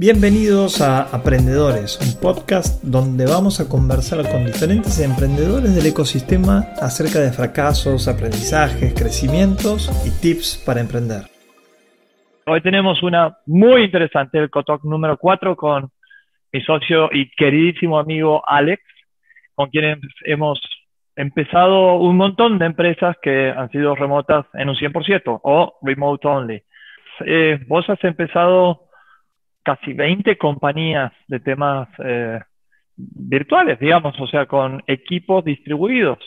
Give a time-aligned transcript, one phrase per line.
[0.00, 7.18] Bienvenidos a Aprendedores, un podcast donde vamos a conversar con diferentes emprendedores del ecosistema acerca
[7.18, 11.26] de fracasos, aprendizajes, crecimientos y tips para emprender.
[12.46, 15.90] Hoy tenemos una muy interesante, el Cotoc número 4 con
[16.52, 18.80] mi socio y queridísimo amigo Alex,
[19.56, 20.60] con quien hemos
[21.16, 26.62] empezado un montón de empresas que han sido remotas en un 100% o remote only.
[27.26, 28.87] Eh, vos has empezado
[29.68, 32.40] casi 20 compañías de temas eh,
[32.96, 36.18] virtuales, digamos, o sea, con equipos distribuidos.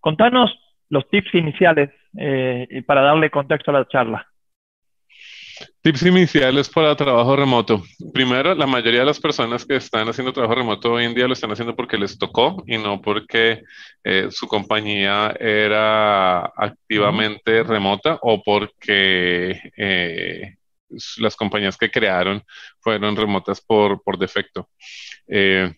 [0.00, 0.50] Contanos
[0.90, 4.26] los tips iniciales eh, para darle contexto a la charla.
[5.80, 7.82] Tips iniciales para trabajo remoto.
[8.12, 11.32] Primero, la mayoría de las personas que están haciendo trabajo remoto hoy en día lo
[11.32, 13.62] están haciendo porque les tocó y no porque
[14.02, 19.58] eh, su compañía era activamente remota o porque
[21.18, 22.42] las compañías que crearon
[22.80, 24.68] fueron remotas por, por defecto.
[25.28, 25.72] Eh,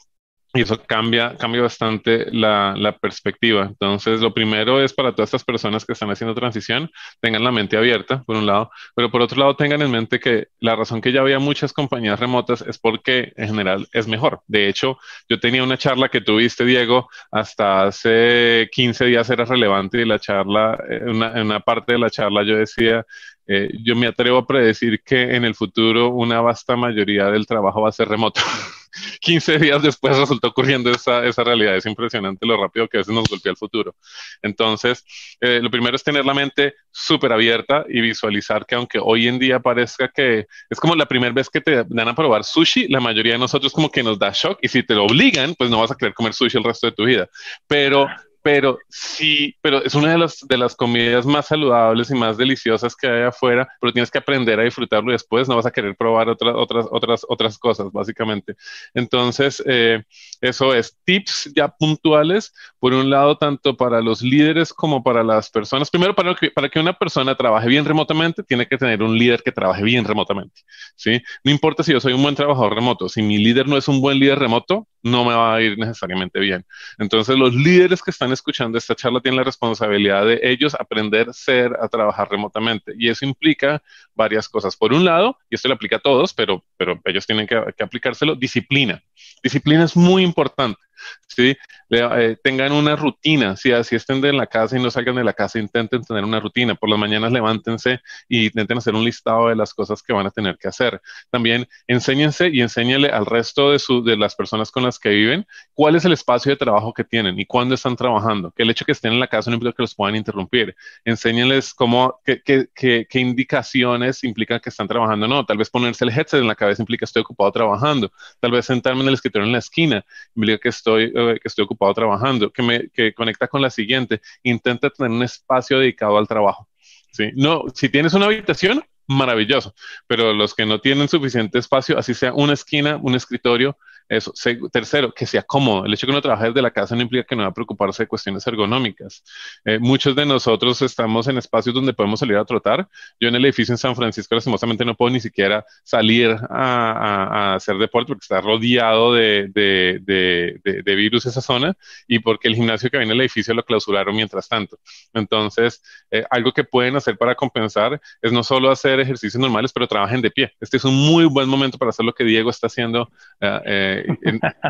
[0.57, 3.65] y eso cambia, cambia bastante la, la, perspectiva.
[3.65, 7.77] Entonces, lo primero es para todas estas personas que están haciendo transición, tengan la mente
[7.77, 11.13] abierta, por un lado, pero por otro lado, tengan en mente que la razón que
[11.13, 14.41] ya había muchas compañías remotas es porque en general es mejor.
[14.47, 20.01] De hecho, yo tenía una charla que tuviste, Diego, hasta hace 15 días era relevante
[20.01, 23.05] y la charla, en una, una parte de la charla yo decía,
[23.47, 27.83] eh, yo me atrevo a predecir que en el futuro una vasta mayoría del trabajo
[27.83, 28.41] va a ser remoto.
[29.21, 31.77] 15 días después resultó ocurriendo esa, esa, realidad.
[31.77, 33.95] Es impresionante lo rápido que a veces nos golpea el futuro.
[34.43, 35.05] Entonces,
[35.41, 39.39] eh, lo primero es tener la mente súper abierta y visualizar que aunque hoy en
[39.39, 43.01] día parezca que es como la primera vez que te dan a probar sushi, la
[43.01, 45.81] mayoría de nosotros como que nos da shock y si te lo obligan, pues no
[45.81, 47.29] vas a querer comer sushi el resto de tu vida.
[47.67, 48.09] Pero
[48.47, 52.95] pero sí, pero es una de las, de las comidas más saludables y más deliciosas
[52.95, 55.97] que hay afuera, pero tienes que aprender a disfrutarlo y después no vas a querer
[55.97, 58.55] probar otras, otras, otras, otras cosas, básicamente.
[58.95, 60.01] Entonces, eh,
[60.41, 65.51] eso es tips ya puntuales, por un lado, tanto para los líderes como para las
[65.51, 65.91] personas.
[65.91, 69.43] Primero, para que, para que una persona trabaje bien remotamente, tiene que tener un líder
[69.43, 70.61] que trabaje bien remotamente,
[70.95, 71.21] ¿sí?
[71.43, 74.01] No importa si yo soy un buen trabajador remoto, si mi líder no es un
[74.01, 76.65] buen líder remoto, no me va a ir necesariamente bien.
[76.99, 81.77] Entonces, los líderes que están escuchando esta charla tienen la responsabilidad de ellos aprender ser,
[81.81, 82.93] a trabajar remotamente.
[82.97, 83.83] Y eso implica
[84.15, 84.77] varias cosas.
[84.77, 88.35] Por un lado, y esto le aplica a todos, pero, pero ellos tienen que aplicárselo,
[88.35, 89.03] disciplina.
[89.43, 90.79] Disciplina es muy importante.
[91.27, 91.57] ¿Sí?
[91.91, 95.33] Eh, tengan una rutina, si así estén de la casa y no salgan de la
[95.33, 96.75] casa, intenten tener una rutina.
[96.75, 100.31] Por las mañanas levántense y intenten hacer un listado de las cosas que van a
[100.31, 101.01] tener que hacer.
[101.31, 105.47] También enséñense y enséñenle al resto de, su, de las personas con las que viven
[105.75, 108.51] cuál es el espacio de trabajo que tienen y cuándo están trabajando.
[108.51, 110.75] Que el hecho que estén en la casa no implica que los puedan interrumpir.
[111.05, 112.43] Enséñenles cómo, qué,
[112.75, 115.29] qué, qué indicaciones implican que están trabajando.
[115.29, 118.11] No, tal vez ponerse el headset en la cabeza implica que estoy ocupado trabajando.
[118.41, 120.05] Tal vez sentarme en el escritorio en la esquina
[120.35, 124.21] implica que estoy eh, que estoy ocupado trabajando, que me que conecta con la siguiente,
[124.43, 126.69] intenta tener un espacio dedicado al trabajo.
[127.13, 127.31] ¿sí?
[127.35, 129.75] No, si tienes una habitación, maravilloso,
[130.07, 134.33] pero los que no tienen suficiente espacio, así sea una esquina, un escritorio, eso.
[134.73, 135.85] tercero, que sea cómodo.
[135.85, 137.55] El hecho de que uno trabaje desde la casa no implica que no va a
[137.55, 139.23] preocuparse de cuestiones ergonómicas.
[139.65, 142.89] Eh, muchos de nosotros estamos en espacios donde podemos salir a trotar.
[143.21, 147.77] Yo en el edificio en San Francisco, lastimosamente, no puedo ni siquiera salir a, hacer
[147.79, 151.77] deporte porque está rodeado de, de, virus esa zona
[152.09, 154.79] y porque el gimnasio que viene en el edificio lo clausuraron mientras tanto.
[155.13, 159.87] Entonces, eh, algo que pueden hacer para compensar es no solo hacer ejercicios normales, pero
[159.87, 160.53] trabajen de pie.
[160.61, 163.11] Este es un muy buen momento para hacer lo que Diego está haciendo.
[163.41, 163.96] eh,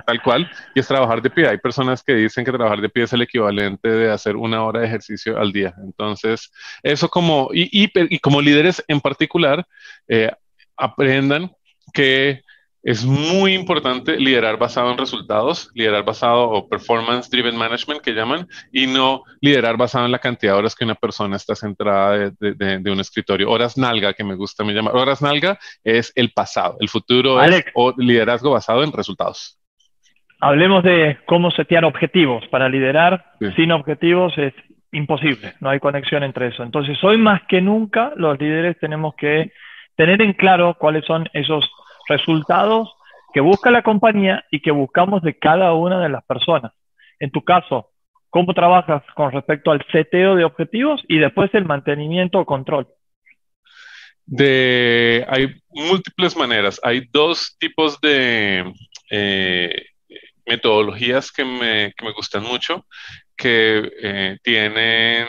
[0.07, 1.49] tal cual, y es trabajar de pie.
[1.49, 4.81] Hay personas que dicen que trabajar de pie es el equivalente de hacer una hora
[4.81, 5.75] de ejercicio al día.
[5.83, 6.51] Entonces,
[6.83, 9.67] eso como, y, y, como líderes en particular,
[10.09, 10.31] eh,
[10.77, 11.53] aprendan
[11.93, 12.43] que
[12.87, 18.47] es muy importante liderar basado en resultados, liderar basado o performance driven management que llaman,
[18.73, 22.91] y no liderar basado en la cantidad de horas que una persona está centrada de,
[22.93, 23.51] un escritorio.
[23.51, 24.95] Horas nalga, que me gusta me llamar.
[24.95, 29.59] Horas nalga es el pasado, el futuro es o liderazgo basado en resultados.
[30.39, 32.47] Hablemos de cómo setear objetivos.
[32.53, 34.55] Para liderar sin objetivos es
[34.93, 36.63] imposible, no hay conexión entre eso.
[36.63, 39.51] Entonces, hoy más que nunca los líderes tenemos que
[39.97, 41.69] tener en claro cuáles son esos
[42.09, 42.93] resultados
[43.33, 46.73] que busca la compañía y que buscamos de cada una de las personas.
[47.19, 47.91] En tu caso,
[48.31, 52.89] ¿cómo trabajas con respecto al seteo de objetivos y después el mantenimiento o control?
[54.25, 56.81] De, hay múltiples maneras.
[56.83, 58.73] Hay dos tipos de
[59.11, 59.87] eh,
[60.47, 62.87] metodologías que me, que me, gustan mucho,
[63.37, 65.27] que eh, tienen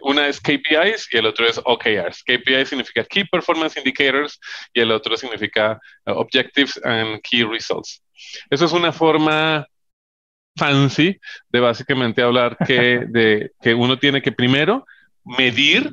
[0.00, 2.22] Una es KPIs y el otro es OKRs.
[2.24, 4.40] KPI significa Key Performance Indicators
[4.72, 8.02] y el otro significa uh, Objectives and Key Results.
[8.48, 9.66] Eso es una forma
[10.56, 11.18] fancy
[11.48, 14.86] de básicamente hablar que, de, que uno tiene que primero
[15.24, 15.90] medir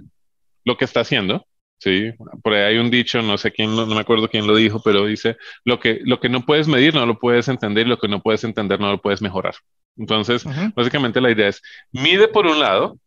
[0.63, 1.45] lo que está haciendo.
[1.81, 2.11] Sí,
[2.43, 5.05] por ahí hay un dicho, no sé quién, no, me acuerdo quién lo dijo, pero
[5.05, 8.09] dice, lo que, lo que no puedes medir no lo puedes entender y lo que
[8.09, 9.55] no puedes entender no lo puedes mejorar.
[9.95, 10.43] Entonces,
[10.75, 11.61] básicamente la idea es,
[11.91, 12.99] mide por un lado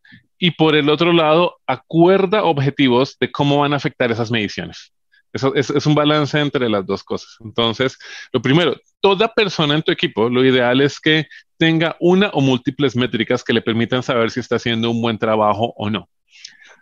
[0.45, 4.93] y por el otro lado, acuerda objetivos de cómo van a afectar esas mediciones.
[5.33, 7.37] Eso es, es, un balance entre las dos cosas.
[7.45, 7.97] Entonces,
[8.33, 12.97] lo primero, toda persona en tu equipo, lo ideal es que tenga una o múltiples
[12.97, 16.09] métricas que le permitan saber si está haciendo un buen trabajo o no.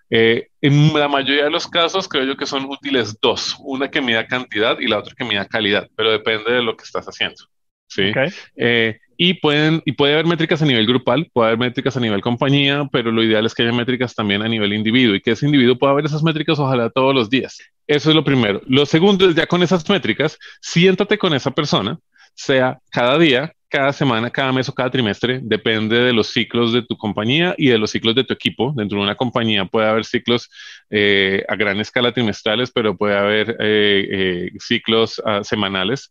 [0.09, 4.01] Eh, en la mayoría de los casos creo yo que son útiles dos, una que
[4.01, 7.45] mida cantidad y la otra que mida calidad, pero depende de lo que estás haciendo.
[7.89, 8.11] ¿sí?
[8.57, 12.23] Eh, y, pueden, y puede haber métricas a nivel grupal, puede haber métricas a nivel
[12.23, 15.45] compañía, pero lo ideal es que haya métricas también a nivel individuo y que ese
[15.45, 17.59] individuo pueda ver esas métricas ojalá todos los días.
[17.87, 18.63] Eso es lo primero.
[18.67, 21.99] Lo segundo es ya con esas métricas, siéntate con esa persona,
[22.35, 26.81] sea cada día, cada semana, cada mes o cada trimestre, depende de los ciclos de
[26.81, 28.73] tu compañía y de los ciclos de tu equipo.
[28.75, 30.49] Dentro de una compañía puede haber ciclos
[30.89, 36.11] eh, a gran escala trimestrales, pero puede haber eh, eh, ciclos ah, semanales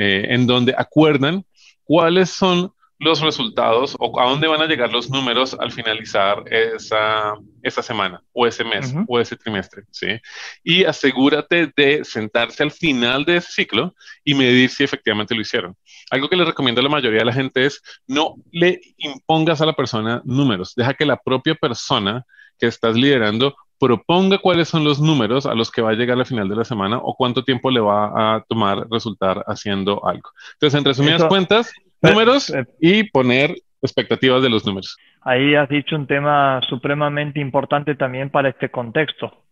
[0.00, 1.44] en donde acuerdan
[1.88, 7.34] cuáles son los resultados o a dónde van a llegar los números al finalizar esa,
[7.62, 10.20] esa semana o ese mes o ese trimestre, ¿sí?
[10.64, 15.76] Y asegúrate de sentarse al final de ese ciclo y medir si efectivamente lo hicieron.
[16.10, 19.66] Algo que les recomiendo a la mayoría de la gente es no le impongas a
[19.66, 22.26] la persona números, deja que la propia persona
[22.58, 26.26] que estás liderando proponga cuáles son los números a los que va a llegar al
[26.26, 30.30] final de la semana o cuánto tiempo le va a tomar resultar haciendo algo.
[30.54, 31.72] Entonces, en resumidas cuentas,
[32.02, 34.96] números eh, y poner expectativas de los números.
[35.22, 39.44] Ahí has dicho un tema supremamente importante también para este contexto,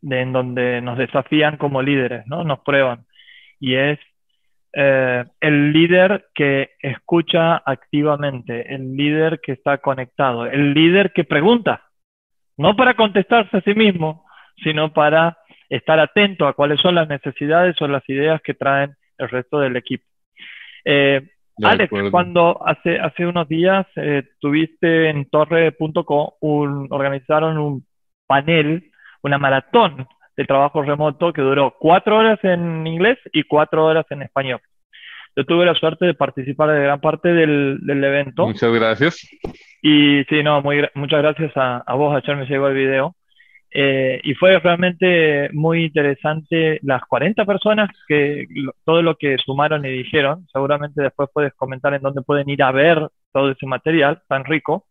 [0.00, 2.44] de, en donde nos desafían como líderes, ¿no?
[2.44, 3.06] Nos prueban.
[3.60, 3.98] Y es
[4.72, 11.83] eh, el líder que escucha activamente, el líder que está conectado, el líder que pregunta,
[12.56, 14.24] no para contestarse a sí mismo,
[14.62, 19.28] sino para estar atento a cuáles son las necesidades o las ideas que traen el
[19.28, 20.04] resto del equipo.
[20.84, 21.22] Eh,
[21.62, 27.86] Alex, cuando hace, hace unos días eh, tuviste en torre.co un, organizaron un
[28.26, 28.90] panel,
[29.22, 30.06] una maratón
[30.36, 34.60] de trabajo remoto que duró cuatro horas en inglés y cuatro horas en español.
[35.36, 38.46] Yo tuve la suerte de participar de gran parte del, del evento.
[38.46, 39.28] Muchas gracias.
[39.82, 43.16] Y sí, no, muy, muchas gracias a, a vos, a me llegó el video.
[43.76, 48.46] Eh, y fue realmente muy interesante las 40 personas que
[48.84, 50.46] todo lo que sumaron y dijeron.
[50.52, 54.86] Seguramente después puedes comentar en dónde pueden ir a ver todo ese material tan rico.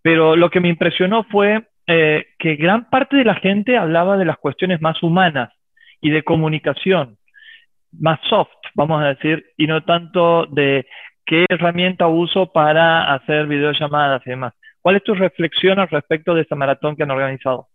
[0.00, 4.24] Pero lo que me impresionó fue eh, que gran parte de la gente hablaba de
[4.24, 5.52] las cuestiones más humanas
[6.00, 7.18] y de comunicación,
[8.00, 10.86] más soft, vamos a decir, y no tanto de
[11.24, 14.54] qué herramienta uso para hacer videollamadas y demás.
[14.80, 17.68] ¿Cuál es tu reflexión al respecto de esta maratón que han organizado?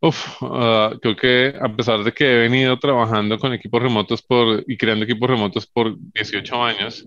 [0.00, 4.62] Uf, ah, creo que a pesar de que he venido trabajando con equipos remotos por,
[4.68, 7.04] y creando equipos remotos por 18 años,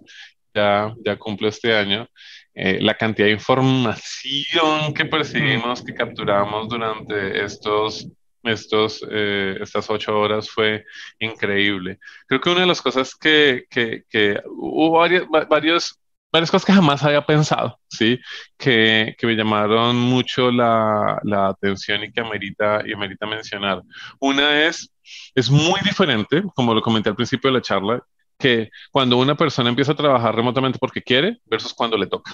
[0.53, 2.05] ya, ya cumplo este año,
[2.53, 8.09] eh, la cantidad de información que percibimos, que capturamos durante estos,
[8.43, 10.85] estos, eh, estas ocho horas fue
[11.19, 11.99] increíble.
[12.27, 15.97] Creo que una de las cosas que, que, hubo varios, varios
[16.31, 18.19] varias cosas que jamás había pensado, ¿sí?
[18.57, 23.81] Que, que me llamaron mucho la, la, atención y que amerita, y amerita mencionar.
[24.19, 24.89] Una es,
[25.35, 28.01] es muy diferente, como lo comenté al principio de la charla,
[28.39, 32.33] que cuando una persona empieza a trabajar remotamente porque quiere versus cuando le toca.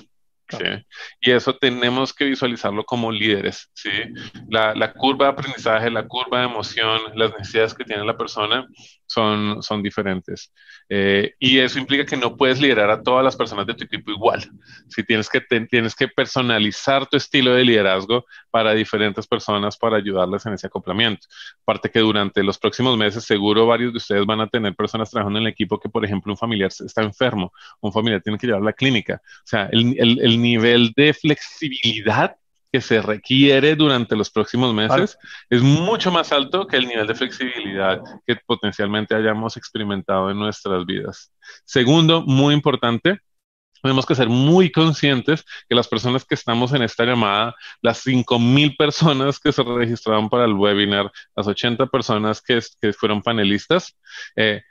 [0.49, 0.65] ¿Sí?
[1.21, 3.69] Y eso tenemos que visualizarlo como líderes.
[3.73, 3.91] ¿sí?
[4.49, 8.65] La, la, curva de aprendizaje, la curva de emoción, las necesidades que tiene la persona
[9.07, 10.53] son, son diferentes.
[10.89, 14.11] Eh, y eso implica que no puedes liderar a todas las personas de tu equipo
[14.11, 14.49] igual.
[14.89, 20.45] Si tienes que, tienes que personalizar tu estilo de liderazgo para diferentes personas para ayudarles
[20.45, 21.27] en ese acoplamiento.
[21.63, 25.39] Aparte que durante los próximos meses seguro varios de ustedes van a tener personas trabajando
[25.39, 28.61] en el equipo que, por ejemplo, un familiar está enfermo, un familiar tiene que llevar
[28.61, 29.21] a la clínica.
[29.23, 32.35] O sea, el, el, el nivel de flexibilidad
[32.71, 35.17] que se requiere durante los próximos meses
[35.49, 40.85] es mucho más alto que el nivel de flexibilidad que potencialmente hayamos experimentado en nuestras
[40.85, 41.31] vidas.
[41.65, 43.19] Segundo, muy importante,
[43.81, 48.75] tenemos que ser muy conscientes que las personas que estamos en esta llamada, las 5.000
[48.75, 53.95] personas que se registraron para el webinar, las 80 personas que, que fueron panelistas,
[54.35, 54.61] eh,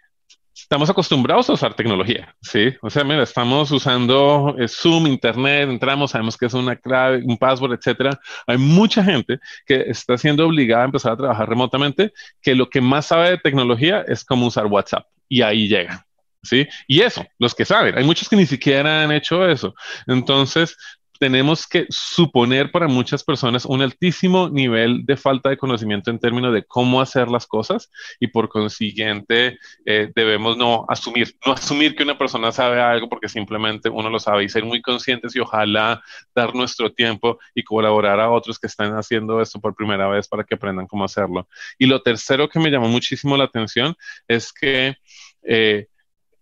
[0.57, 2.75] estamos acostumbrados a usar tecnología, ¿sí?
[2.81, 7.37] O sea, mira, estamos usando eh, Zoom, Internet, entramos, sabemos que es una clave, un
[7.37, 8.19] password, etcétera.
[8.47, 12.81] Hay mucha gente que está siendo obligada a empezar a trabajar remotamente, que lo que
[12.81, 16.07] más sabe de tecnología es cómo usar WhatsApp y ahí llega.
[16.43, 16.67] ¿Sí?
[16.87, 19.75] Y eso, los que saben, hay muchos que ni siquiera han hecho eso.
[20.07, 20.77] Entonces,
[21.19, 26.53] tenemos que suponer para muchas personas un altísimo nivel de falta de conocimiento en términos
[26.53, 32.03] de cómo hacer las cosas y por consiguiente eh, debemos no asumir, no asumir que
[32.03, 36.03] una persona sabe algo porque simplemente uno lo sabe y ser muy conscientes y ojalá
[36.35, 40.45] dar nuestro tiempo y colaborar a otros que están haciendo esto por primera vez para
[40.45, 41.49] que aprendan cómo hacerlo.
[41.79, 43.95] Y lo tercero que me llamó muchísimo la atención
[44.29, 44.97] es que
[45.43, 45.87] eh,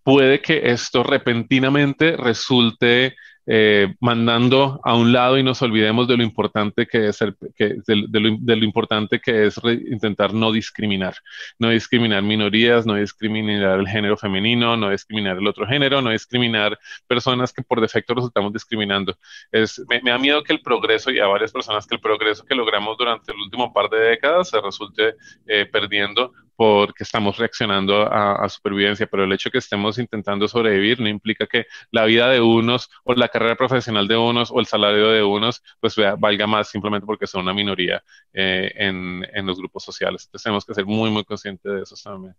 [0.03, 6.23] puede que esto repentinamente resulte eh, mandando a un lado y nos olvidemos de lo
[6.23, 9.61] importante que es el, que, de, lo, importante que es
[9.91, 11.15] intentar no discriminar,
[11.59, 16.79] no discriminar minorías, no discriminar el género femenino, no discriminar el otro género, no discriminar
[17.07, 19.17] personas que por defecto resultamos discriminando.
[19.53, 22.55] Es, me, da miedo que el progreso y a varias personas que el progreso que
[22.55, 25.15] logramos durante el último par de décadas se resulte
[25.47, 31.01] eh, perdiendo porque estamos reaccionando a, supervivencia, pero el hecho de que estemos intentando sobrevivir
[31.01, 34.67] no implica que la vida de unos o la carrera profesional de unos o el
[34.67, 38.01] salario de unos pues valga más simplemente porque son una minoría
[38.33, 40.25] eh, en, en, los grupos sociales.
[40.25, 42.35] Entonces tenemos que ser muy, muy conscientes de eso también.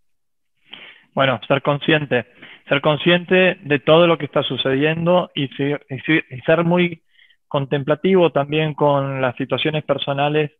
[1.14, 2.24] Bueno, ser consciente,
[2.66, 7.02] ser consciente de todo lo que está sucediendo y, y ser muy
[7.46, 10.50] contemplativo también con las situaciones personales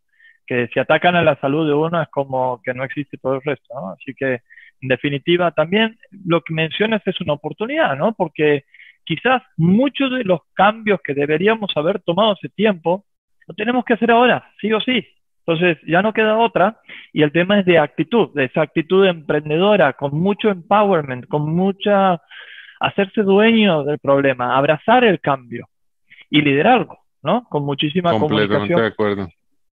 [0.45, 3.41] que si atacan a la salud de uno es como que no existe todo el
[3.41, 3.89] resto, ¿no?
[3.91, 4.41] Así que,
[4.81, 8.13] en definitiva, también lo que mencionas es una oportunidad, ¿no?
[8.13, 8.65] Porque
[9.07, 13.05] quizás muchos de los cambios que deberíamos haber tomado hace tiempo,
[13.47, 15.07] lo tenemos que hacer ahora, sí o sí.
[15.45, 16.81] Entonces, ya no queda otra.
[17.13, 22.21] Y el tema es de actitud, de esa actitud emprendedora, con mucho empowerment, con mucha...
[22.79, 25.67] hacerse dueño del problema, abrazar el cambio
[26.29, 27.45] y liderarlo, ¿no?
[27.49, 29.27] Con muchísima Completamente de acuerdo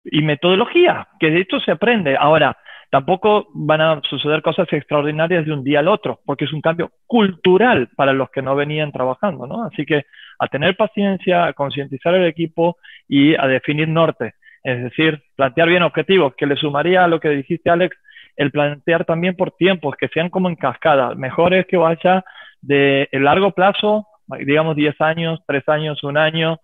[0.06, 2.16] y metodología, que de esto se aprende.
[2.16, 2.56] Ahora,
[2.90, 6.92] tampoco van a suceder cosas extraordinarias de un día al otro, porque es un cambio
[7.08, 9.64] cultural para los que no venían trabajando, ¿no?
[9.66, 10.06] Así que
[10.40, 12.78] a tener paciencia, a concientizar el equipo
[13.08, 17.30] y a definir norte, es decir, plantear bien objetivos, que le sumaría a lo que
[17.30, 17.96] dijiste, Alex,
[18.36, 21.16] el plantear también por tiempos, que sean como en cascada.
[21.16, 22.24] Mejor es que vaya
[22.62, 26.60] de largo plazo, digamos 10 años, 3 años, un año,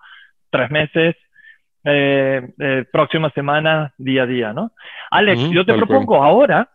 [0.50, 1.16] 3 meses,
[1.84, 4.72] eh, eh, próxima semana, día a día, ¿no?
[5.10, 6.70] Alex, yo te propongo ahora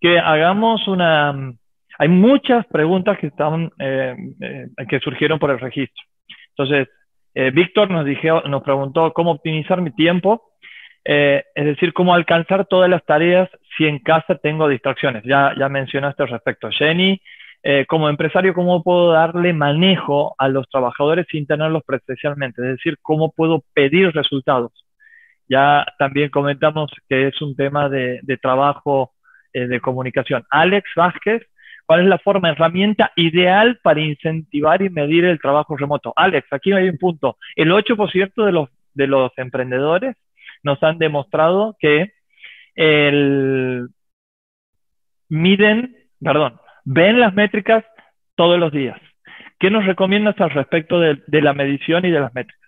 [0.00, 1.54] que hagamos una...
[1.98, 4.16] Hay muchas preguntas que, están, eh,
[4.88, 6.02] que surgieron por el registro.
[6.56, 6.88] Entonces,
[7.52, 10.42] Víctor nos, dijo, nos preguntó cómo optimizar mi tiempo,
[11.04, 15.24] es decir, cómo alcanzar todas las tareas si en casa tengo distracciones.
[15.24, 16.70] Ya, ya mencionaste al respecto.
[16.70, 17.20] Jenny
[17.62, 22.96] eh, como empresario, cómo puedo darle manejo a los trabajadores sin tenerlos presencialmente, es decir,
[23.02, 24.72] cómo puedo pedir resultados.
[25.48, 29.12] Ya también comentamos que es un tema de, trabajo
[29.52, 30.44] eh, de comunicación.
[30.48, 31.42] Alex Vázquez,
[31.84, 36.14] ¿cuál es la forma, herramienta ideal para incentivar y medir el trabajo remoto?
[36.16, 37.36] Alex, aquí hay un punto.
[37.56, 40.16] El 8% de los, de los emprendedores
[40.62, 42.12] nos han demostrado que
[42.74, 43.88] el,
[45.28, 47.84] miden, perdón, ven las métricas
[48.34, 49.00] todos los días.
[49.58, 52.59] ¿Qué nos recomiendas al respecto de, la medición y de las métricas?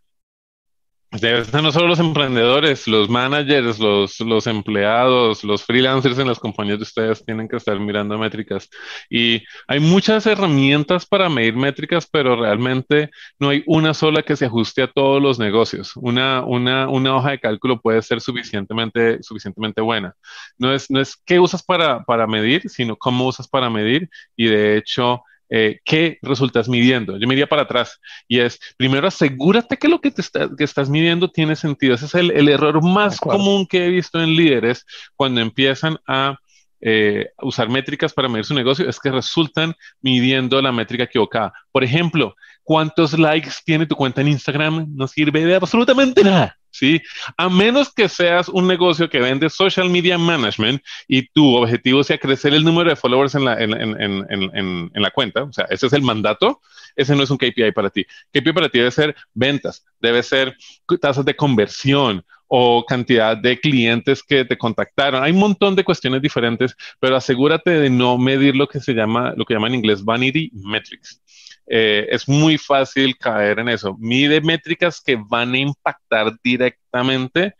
[1.12, 6.84] No solo los emprendedores, los managers, los, los, empleados, los freelancers en las compañías de
[6.84, 8.70] ustedes tienen que estar mirando métricas.
[9.10, 14.46] Y hay muchas herramientas para medir métricas, pero realmente no hay una sola que se
[14.46, 15.92] ajuste a todos los negocios.
[15.96, 20.14] Una, una, una hoja de cálculo puede ser suficientemente, suficientemente buena.
[20.56, 24.08] No es, no es qué usas para, para medir, sino cómo usas para medir.
[24.34, 25.22] Y de hecho,
[25.54, 27.18] eh, ¿qué resultas midiendo?
[27.18, 30.22] Yo me iría para atrás y es, primero asegúrate que lo que, te
[30.56, 31.94] que estás midiendo tiene sentido.
[31.94, 36.38] Ese es el, el error más común que he visto en líderes cuando empiezan a
[36.80, 41.52] eh, usar métricas para medir su negocio, es que resultan midiendo la métrica equivocada.
[41.70, 44.86] Por ejemplo, ¿cuántos likes tiene tu cuenta en Instagram?
[44.88, 46.58] No sirve de absolutamente nada.
[46.72, 47.00] ¿Sí?
[47.36, 52.18] A menos que seas un negocio que vende social media management y tu objetivo sea
[52.18, 55.66] crecer el número de followers en la, en, en, en, en la cuenta, o sea,
[55.70, 56.60] ese es el mandato,
[56.96, 58.04] ese no es un KPI para ti.
[58.32, 60.56] KPI para ti debe ser ventas, debe ser
[61.00, 65.22] tasas de conversión o cantidad de clientes que te contactaron.
[65.22, 69.32] Hay un montón de cuestiones diferentes, pero asegúrate de no medir lo que se llama,
[69.36, 71.22] lo que llaman en inglés vanity metrics.
[71.66, 73.96] Eh, es muy fácil caer en eso.
[73.98, 77.54] Mide métricas que van a impactar directamente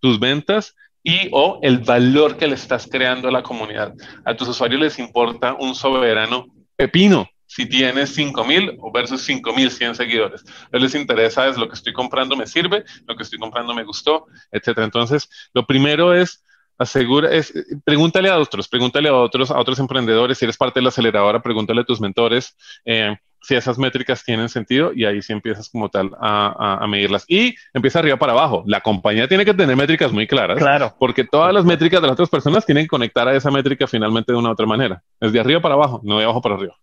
[0.00, 3.92] tus ventas y o el valor que le estás creando a la comunidad.
[4.24, 10.42] A tus usuarios les importa un soberano pepino si tienes 5000 versus 5100 seguidores.
[10.72, 13.84] A les interesa es lo que estoy comprando me sirve, lo que estoy comprando me
[13.84, 14.86] gustó, etcétera.
[14.86, 16.42] Entonces, lo primero es
[16.78, 17.52] asegura, es,
[17.84, 21.42] pregúntale a otros, pregúntale a otros, a otros emprendedores, si eres parte de la aceleradora,
[21.42, 22.56] pregúntale a tus mentores
[22.86, 27.26] eh, si esas métricas tienen sentido y ahí sí empiezas como tal a, a, medirlas.
[27.28, 28.64] Y empieza arriba para abajo.
[28.66, 30.56] La compañía tiene que tener métricas muy claras.
[30.56, 30.94] Claro.
[30.98, 34.32] Porque todas las métricas de las otras personas tienen que conectar a esa métrica finalmente
[34.32, 35.02] de una u otra manera.
[35.20, 36.76] Es de arriba para abajo, no de abajo para arriba.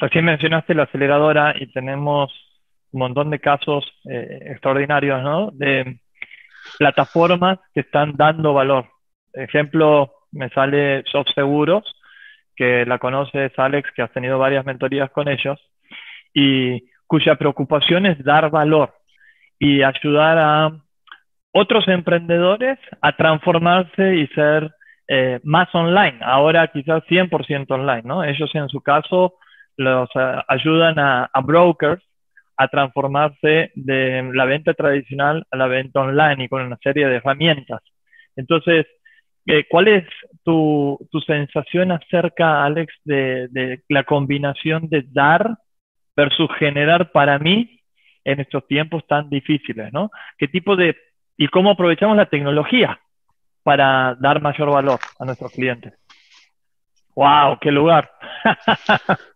[0.00, 2.32] Recién mencionaste la aceleradora y tenemos
[2.92, 5.50] un montón de casos eh, extraordinarios, ¿no?
[5.52, 6.00] De
[6.78, 8.86] plataformas que están dando valor.
[9.34, 11.84] Ejemplo, me sale Soft Seguros,
[12.56, 15.60] que la conoces, Alex, que has tenido varias mentorías con ellos,
[16.32, 18.94] y cuya preocupación es dar valor
[19.58, 20.72] y ayudar a
[21.52, 24.70] otros emprendedores a transformarse y ser
[25.08, 28.24] eh, más online, ahora quizás 100% online, ¿no?
[28.24, 29.34] Ellos en su caso
[29.80, 32.02] los eh, ayudan a, brokers
[32.56, 37.16] a transformarse de la venta tradicional a la venta online y con una serie de
[37.16, 37.80] herramientas.
[38.36, 38.86] Entonces,
[39.46, 40.04] eh, ¿cuál es
[40.44, 45.56] tu, sensación acerca, Alex, de, la combinación de dar
[46.14, 47.80] versus generar para mí
[48.24, 50.10] en estos tiempos tan difíciles, ¿no?
[50.36, 50.94] ¿Qué tipo de
[51.38, 53.00] y cómo aprovechamos la tecnología
[53.62, 55.94] para dar mayor valor a nuestros clientes?
[57.14, 57.58] ¡Wow!
[57.58, 58.10] ¡Qué lugar!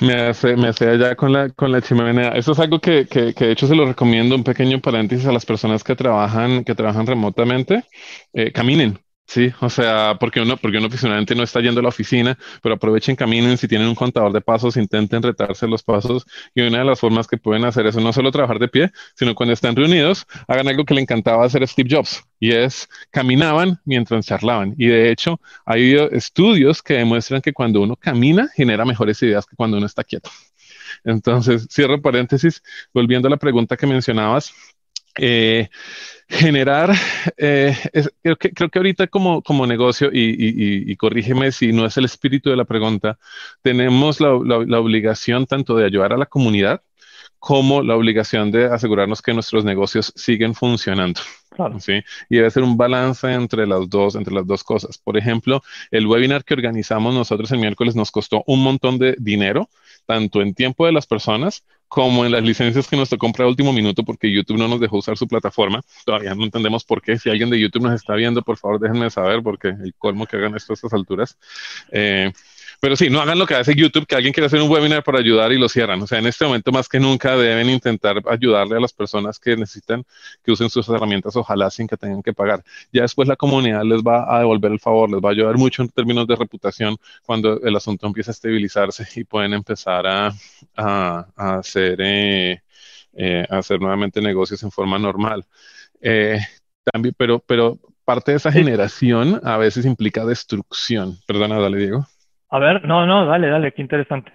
[0.00, 2.30] Me hace, me hace allá con la, con la chimenea.
[2.30, 5.32] Eso es algo que, que, que, de hecho se lo recomiendo un pequeño paréntesis a
[5.32, 7.84] las personas que trabajan, que trabajan remotamente.
[8.32, 8.98] Eh, caminen,
[9.30, 12.76] Sí, o sea, porque uno, porque uno oficialmente no está yendo a la oficina, pero
[12.76, 16.24] aprovechen, caminen, si tienen un contador de pasos, intenten retarse los pasos.
[16.54, 19.34] Y una de las formas que pueden hacer eso, no solo trabajar de pie, sino
[19.34, 24.24] cuando están reunidos, hagan algo que le encantaba hacer Steve Jobs, y es caminaban mientras
[24.24, 24.74] charlaban.
[24.78, 29.56] Y de hecho, hay estudios que demuestran que cuando uno camina, genera mejores ideas que
[29.56, 30.30] cuando uno está quieto.
[31.04, 32.62] Entonces, cierro paréntesis,
[32.94, 34.52] volviendo a la pregunta que mencionabas,
[35.18, 35.68] eh,
[36.28, 36.94] generar,
[37.36, 37.76] eh,
[38.22, 42.50] creo, que, creo que ahorita como, como negocio, y, corrígeme si no es el espíritu
[42.50, 43.18] de la pregunta,
[43.62, 46.82] tenemos la, obligación tanto de ayudar a la comunidad
[47.38, 51.20] como la obligación de asegurarnos que nuestros negocios siguen funcionando.
[51.78, 52.02] ¿sí?
[52.28, 54.98] Y debe ser un balance entre las dos, entre las dos cosas.
[54.98, 59.70] Por ejemplo, el webinar que organizamos nosotros el miércoles nos costó un montón de dinero,
[60.04, 63.48] tanto en tiempo de las personas como en las licencias que nos tocó comprar a
[63.48, 65.82] último minuto porque YouTube no nos dejó usar su plataforma.
[66.04, 67.18] Todavía no entendemos por qué.
[67.18, 70.36] Si alguien de YouTube nos está viendo, por favor déjenme saber porque el colmo que
[70.36, 71.38] hagan esto a estas alturas.
[71.90, 72.32] Eh,
[72.80, 75.18] pero sí, no hagan lo que hace YouTube, que alguien quiere hacer un webinar para
[75.18, 76.00] ayudar y lo cierran.
[76.02, 79.56] O sea, en este momento más que nunca deben intentar ayudarle a las personas que
[79.56, 80.04] necesitan
[80.44, 82.62] que usen sus herramientas, ojalá sin que tengan que pagar.
[82.92, 85.82] Ya después la comunidad les va a devolver el favor, les va a ayudar mucho
[85.82, 90.32] en términos de reputación cuando el asunto empieza a estabilizarse y pueden empezar a,
[91.36, 92.62] hacer, eh,
[93.14, 95.44] eh, hacer nuevamente negocios en forma normal.
[96.00, 96.38] Eh,
[96.92, 101.18] también, pero, pero parte de esa generación a veces implica destrucción.
[101.26, 102.06] Perdona, dale, Diego.
[102.50, 104.32] A ver, no, no, dale, dale, qué interesante.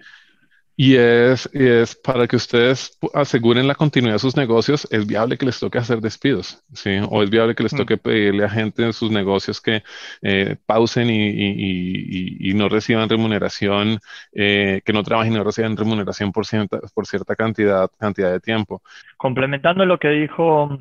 [0.75, 5.45] Y es, es para que ustedes aseguren la continuidad de sus negocios, es viable que
[5.45, 6.99] les toque hacer despidos, ¿sí?
[7.09, 7.77] O es viable que les mm.
[7.77, 9.83] toque pedirle a gente en sus negocios que
[10.23, 13.99] eh, pausen y, y, no reciban remuneración,
[14.31, 18.39] eh, que no trabajen y no reciban remuneración por cierta, por cierta cantidad, cantidad de
[18.39, 18.81] tiempo.
[19.17, 20.79] Complementando lo que dijo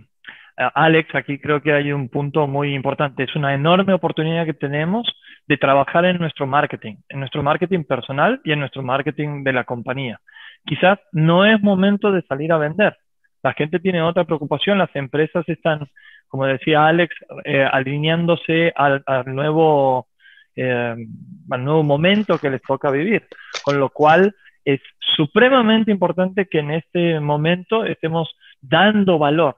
[0.56, 3.24] Alex, aquí creo que hay un punto muy importante.
[3.24, 5.06] Es una enorme oportunidad que tenemos
[5.46, 9.64] de trabajar en nuestro marketing, en nuestro marketing personal y en nuestro marketing de la
[9.64, 10.20] compañía.
[10.64, 12.96] Quizás no es momento de salir a vender.
[13.42, 15.88] La gente tiene otra preocupación, las empresas están,
[16.28, 20.06] como decía Alex, eh, alineándose eh, al nuevo
[21.82, 23.26] momento que les toca vivir.
[23.64, 24.34] Con lo cual
[24.64, 24.80] es
[25.16, 29.56] supremamente importante que en este momento estemos dando valor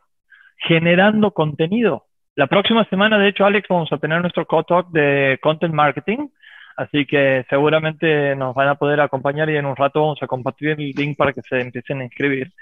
[0.66, 2.04] generando contenido.
[2.36, 6.28] La próxima semana, de hecho, Alex, vamos a tener nuestro co-talk de content marketing,
[6.76, 10.70] así que seguramente nos van a poder acompañar y en un rato vamos a compartir
[10.70, 12.52] el link para que se empiecen a inscribir.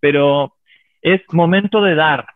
[0.00, 0.54] Pero
[1.00, 2.26] es momento de dar.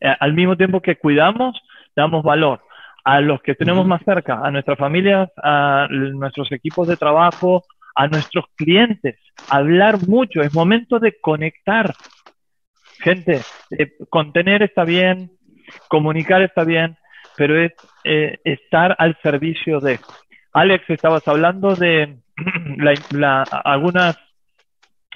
[0.00, 1.60] Eh, al mismo tiempo que cuidamos,
[1.94, 2.62] damos valor
[3.04, 8.06] a los que tenemos más cerca, a nuestras familias, a nuestros equipos de trabajo, a
[8.06, 9.18] nuestros clientes.
[9.50, 11.92] Hablar mucho, es momento de conectar
[13.02, 15.32] gente, eh, contener está bien,
[15.88, 16.96] comunicar está bien,
[17.36, 17.72] pero es
[18.04, 20.00] eh, estar al servicio de.
[20.52, 22.18] Alex, estabas hablando de
[23.64, 24.18] algunas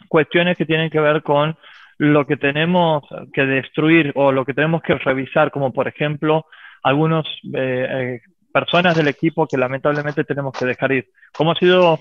[0.09, 1.57] cuestiones que tienen que ver con
[1.99, 6.47] lo que tenemos que destruir o lo que tenemos que revisar, como por ejemplo
[6.83, 8.21] algunos eh,
[8.53, 11.09] personas del equipo que lamentablemente tenemos que dejar ir.
[11.37, 11.99] ¿Cómo ha sido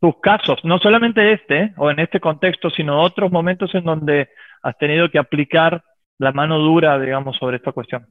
[0.00, 0.58] tus casos?
[0.64, 4.28] No solamente este o en este contexto, sino otros momentos en donde
[4.62, 5.82] has tenido que aplicar
[6.18, 8.06] la mano dura, digamos, sobre esta cuestión.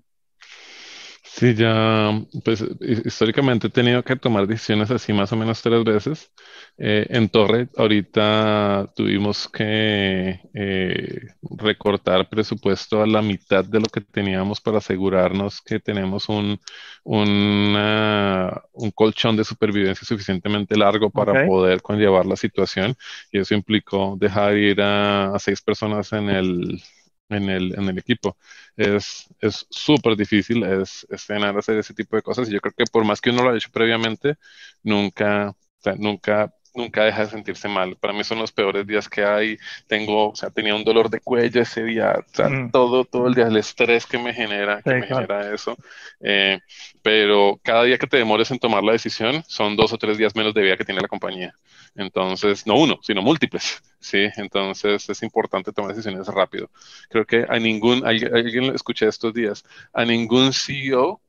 [1.29, 2.11] Sí, ya,
[2.43, 2.63] pues
[3.05, 6.31] históricamente he tenido que tomar decisiones así más o menos tres veces.
[6.77, 14.01] Eh, en Torre, ahorita tuvimos que eh, recortar presupuesto a la mitad de lo que
[14.01, 16.59] teníamos para asegurarnos que tenemos un,
[17.03, 22.95] un colchón de supervivencia suficientemente largo para poder conllevar la situación.
[23.31, 26.81] Y eso implicó dejar ir a seis personas en el
[27.29, 28.37] en el, en el equipo.
[28.75, 29.27] Es
[29.69, 33.21] súper difícil, es, es hacer ese tipo de cosas y yo creo que por más
[33.21, 34.35] que uno lo haya hecho previamente,
[34.83, 35.55] nunca,
[35.97, 37.97] nunca nunca deja de sentirse mal.
[37.97, 39.57] Para mí son los peores días que hay.
[39.87, 42.71] Tengo, o sea, tenía un dolor de cuello ese día, o sea, mm.
[42.71, 45.75] todo, todo el día, el estrés que me genera, que me genera eso.
[46.21, 46.59] Eh,
[47.01, 50.35] pero cada día que te demores en tomar la decisión, son dos o tres días
[50.35, 51.53] menos de vida que tiene la compañía.
[51.95, 54.27] Entonces, no uno, sino múltiples, ¿sí?
[54.37, 56.69] Entonces, es importante tomar decisiones rápido.
[57.09, 59.63] Creo que a ningún, alguien, alguien lo escuché estos días,
[59.93, 61.19] a ningún CEO,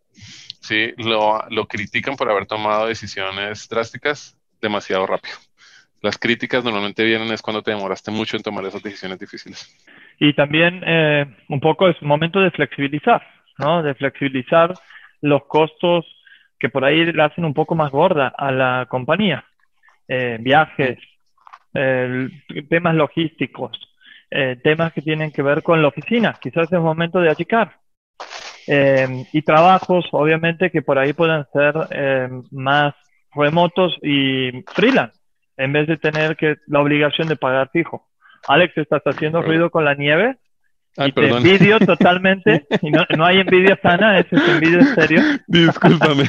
[0.61, 0.92] ¿sí?
[0.98, 5.37] Lo, lo critican por haber tomado decisiones drásticas demasiado rápido.
[6.01, 9.77] Las críticas normalmente vienen es cuando te demoraste mucho en tomar esas decisiones difíciles.
[10.21, 13.27] Y también eh, un poco es momento de flexibilizar,
[13.59, 13.83] ¿no?
[13.83, 14.75] De flexibilizar
[15.21, 16.07] los costos
[16.59, 19.44] que por ahí la hacen un poco más gorda a la compañía.
[20.07, 20.99] Eh, viajes,
[21.73, 23.79] temas logísticos,
[24.31, 26.37] eh, temas que tienen que ver con la oficina.
[26.40, 27.77] Quizás es momento de achicar.
[29.33, 31.75] y trabajos, obviamente, que por ahí pueden ser
[32.51, 32.94] más
[33.35, 35.19] remotos y freelance,
[35.57, 38.07] en vez de tener que la obligación de pagar fijo.
[38.47, 40.37] Alex, estás haciendo ruido con la nieve.
[40.97, 42.67] Ay, te envidio totalmente.
[42.83, 45.21] Y no, no, hay envidia sana, ese es envidia en serio.
[45.47, 46.25] Discúlpame.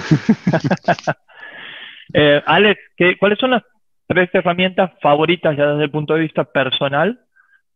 [2.13, 3.63] eh, Alex, ¿qué, ¿cuáles son las
[4.07, 7.19] tres herramientas favoritas ya desde el punto de vista personal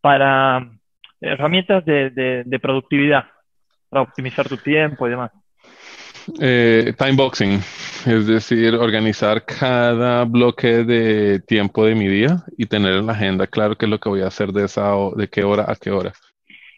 [0.01, 0.67] para
[1.21, 3.25] herramientas de, de, de productividad,
[3.89, 5.31] para optimizar tu tiempo y demás?
[6.39, 7.53] Eh, time boxing,
[8.05, 13.47] es decir, organizar cada bloque de tiempo de mi día y tener en la agenda
[13.47, 15.91] claro qué es lo que voy a hacer de esa de qué hora a qué
[15.91, 16.13] hora.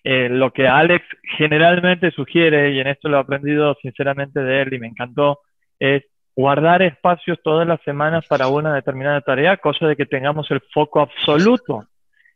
[0.04, 1.04] Eh, lo que Alex
[1.38, 5.40] generalmente sugiere, y en esto lo he aprendido sinceramente de él y me encantó,
[5.80, 6.04] es
[6.36, 11.02] guardar espacios todas las semanas para una determinada tarea, cosa de que tengamos el foco
[11.02, 11.86] absoluto,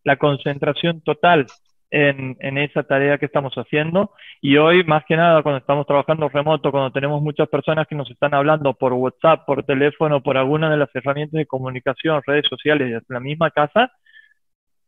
[0.04, 1.45] la concentración total
[1.91, 4.12] en, en, esa tarea que estamos haciendo.
[4.41, 8.10] Y hoy, más que nada, cuando estamos trabajando remoto, cuando tenemos muchas personas que nos
[8.10, 12.91] están hablando por WhatsApp, por teléfono, por alguna de las herramientas de comunicación, redes sociales,
[12.91, 13.91] en la misma casa,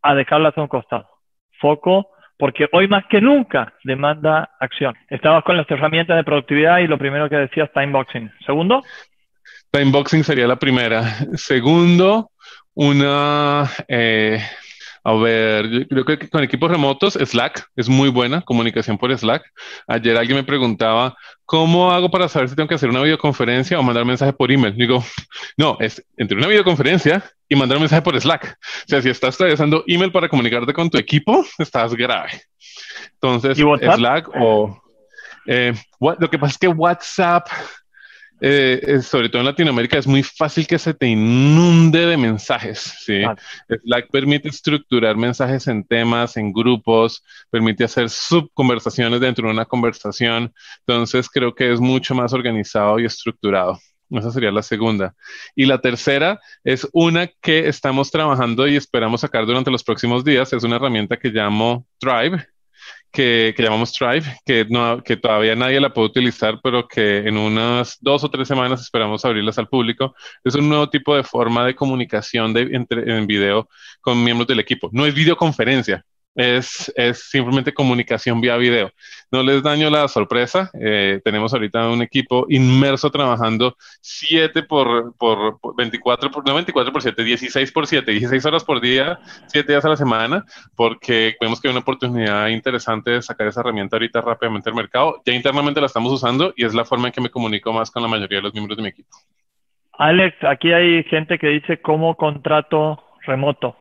[0.02, 1.08] a dejarlas a un costado.
[1.60, 4.96] Foco, porque hoy más que nunca demanda acción.
[5.10, 8.32] Estabas con las herramientas de productividad y lo primero que decías, timeboxing.
[8.46, 8.84] Segundo.
[9.72, 11.04] Timeboxing sería la primera.
[11.36, 12.32] Segundo,
[12.74, 13.66] una...
[13.88, 14.40] Eh
[15.04, 19.44] a ver, yo creo que con equipos remotos, Slack es muy buena, comunicación por Slack.
[19.88, 23.84] Ayer alguien me preguntaba, ¿cómo hago para saber si tengo que hacer una videoconferencia o
[23.84, 24.76] mandar mensaje por email?
[24.76, 25.04] Digo,
[25.58, 28.46] no, es entre una videoconferencia y mandar un mensaje por Slack.
[28.46, 32.42] O sea, si estás utilizando email para comunicarte con tu equipo, estás grave.
[33.14, 34.78] Entonces, Slack o...
[35.48, 37.48] Eh, lo que pasa es que WhatsApp
[38.44, 42.80] eh, sobre todo en Latinoamérica, es muy fácil que se te inunde de mensajes.
[42.80, 43.22] ¿sí?
[43.70, 50.52] Slack permite estructurar mensajes en temas, en grupos, permite hacer subconversaciones dentro de una conversación.
[50.88, 53.80] Entonces, creo que es mucho más organizado y estructurado.
[54.10, 55.14] Esa sería la segunda.
[55.56, 60.52] Y la tercera es una que estamos trabajando y esperamos sacar durante los próximos días.
[60.52, 62.48] Es una herramienta que llamo Drive
[63.12, 64.68] que, llamamos Tribe, que,
[65.06, 69.26] que todavía nadie la puede utilizar, pero que en unas dos o tres semanas esperamos
[69.26, 70.16] abrirlas al público.
[70.44, 73.68] Es un nuevo tipo de forma de comunicación de, entre, en video
[74.00, 74.90] con miembros del equipo.
[74.94, 78.92] No es videoconferencia, es, simplemente comunicación vía video.
[79.32, 80.70] No les daño la sorpresa.
[80.80, 87.02] Eh, tenemos ahorita un equipo inmerso trabajando 7 por, por, 24, por, no 24 por
[87.02, 91.60] 7, 16 por 7, 16 horas por día, 7 días a la semana, porque vemos
[91.60, 95.22] que hay una oportunidad interesante de sacar esa herramienta ahorita rápidamente al mercado.
[95.26, 98.04] Ya internamente la estamos usando y es la forma en que me comunico más con
[98.04, 99.10] la mayoría de los miembros de mi equipo.
[99.98, 103.78] Alex, aquí hay gente que dice cómo contrato remoto.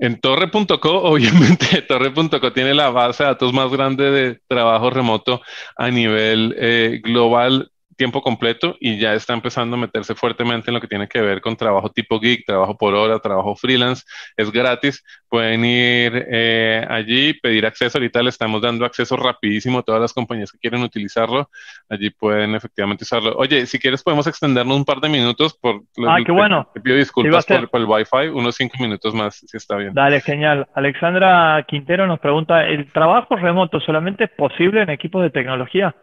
[0.00, 5.42] En torre.co, obviamente, torre.co tiene la base de datos más grande de trabajo remoto
[5.76, 7.70] a nivel eh, global.
[8.00, 11.42] Tiempo completo y ya está empezando a meterse fuertemente en lo que tiene que ver
[11.42, 14.04] con trabajo tipo geek, trabajo por hora, trabajo freelance.
[14.38, 15.04] Es gratis.
[15.28, 17.98] Pueden ir eh, allí, pedir acceso.
[17.98, 21.50] Ahorita le estamos dando acceso rapidísimo a todas las compañías que quieren utilizarlo.
[21.90, 23.34] Allí pueden efectivamente usarlo.
[23.36, 25.82] Oye, si quieres podemos extendernos un par de minutos por...
[26.08, 26.70] Ah, qué bueno.
[26.72, 29.92] Te, pido disculpas por, por, el Wi-Fi, unos cinco minutos más, si está bien.
[29.92, 30.66] Dale, genial.
[30.74, 35.94] Alexandra Quintero nos pregunta, ¿el trabajo remoto solamente es posible en equipos de tecnología?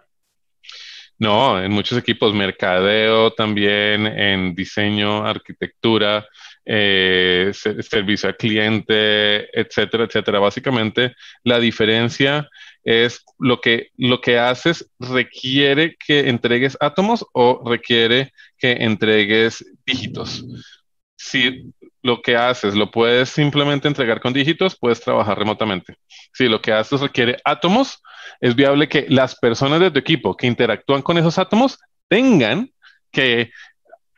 [1.20, 6.28] No, en muchos equipos, mercadeo también, en diseño, arquitectura,
[6.64, 10.40] eh, servicio al cliente, etcétera, etcétera.
[10.40, 12.48] Básicamente, la diferencia
[12.84, 20.46] es lo que, lo que haces requiere que entregues átomos o requiere que entregues dígitos.
[21.16, 21.74] Si
[22.08, 25.98] lo que haces lo puedes simplemente entregar con dígitos, puedes trabajar remotamente.
[26.34, 28.02] Si lo que haces requiere átomos,
[28.40, 32.72] es viable que las personas de tu equipo que interactúan con esos átomos tengan
[33.12, 33.52] que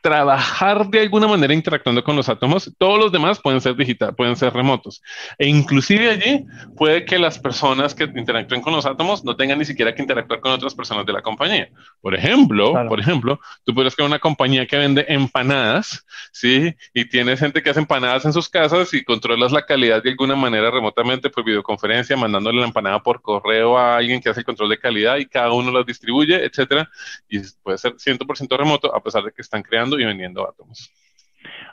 [0.00, 4.36] trabajar de alguna manera interactuando con los átomos, todos los demás pueden ser digital, pueden
[4.36, 5.02] ser remotos.
[5.38, 6.44] E inclusive allí
[6.76, 10.40] puede que las personas que interactúen con los átomos no tengan ni siquiera que interactuar
[10.40, 11.68] con otras personas de la compañía.
[12.00, 16.74] Por ejemplo, por ejemplo, tú puedes crear una compañía que vende empanadas, ¿sí?
[16.94, 20.36] Y tienes gente que hace empanadas en sus casas y controlas la calidad de alguna
[20.36, 24.70] manera remotamente por videoconferencia, mandándole la empanada por correo a alguien que hace el control
[24.70, 26.88] de calidad y cada uno las distribuye, etcétera.
[27.28, 30.92] Y puede ser 100% remoto a pesar de que están creando y vendiendo átomos.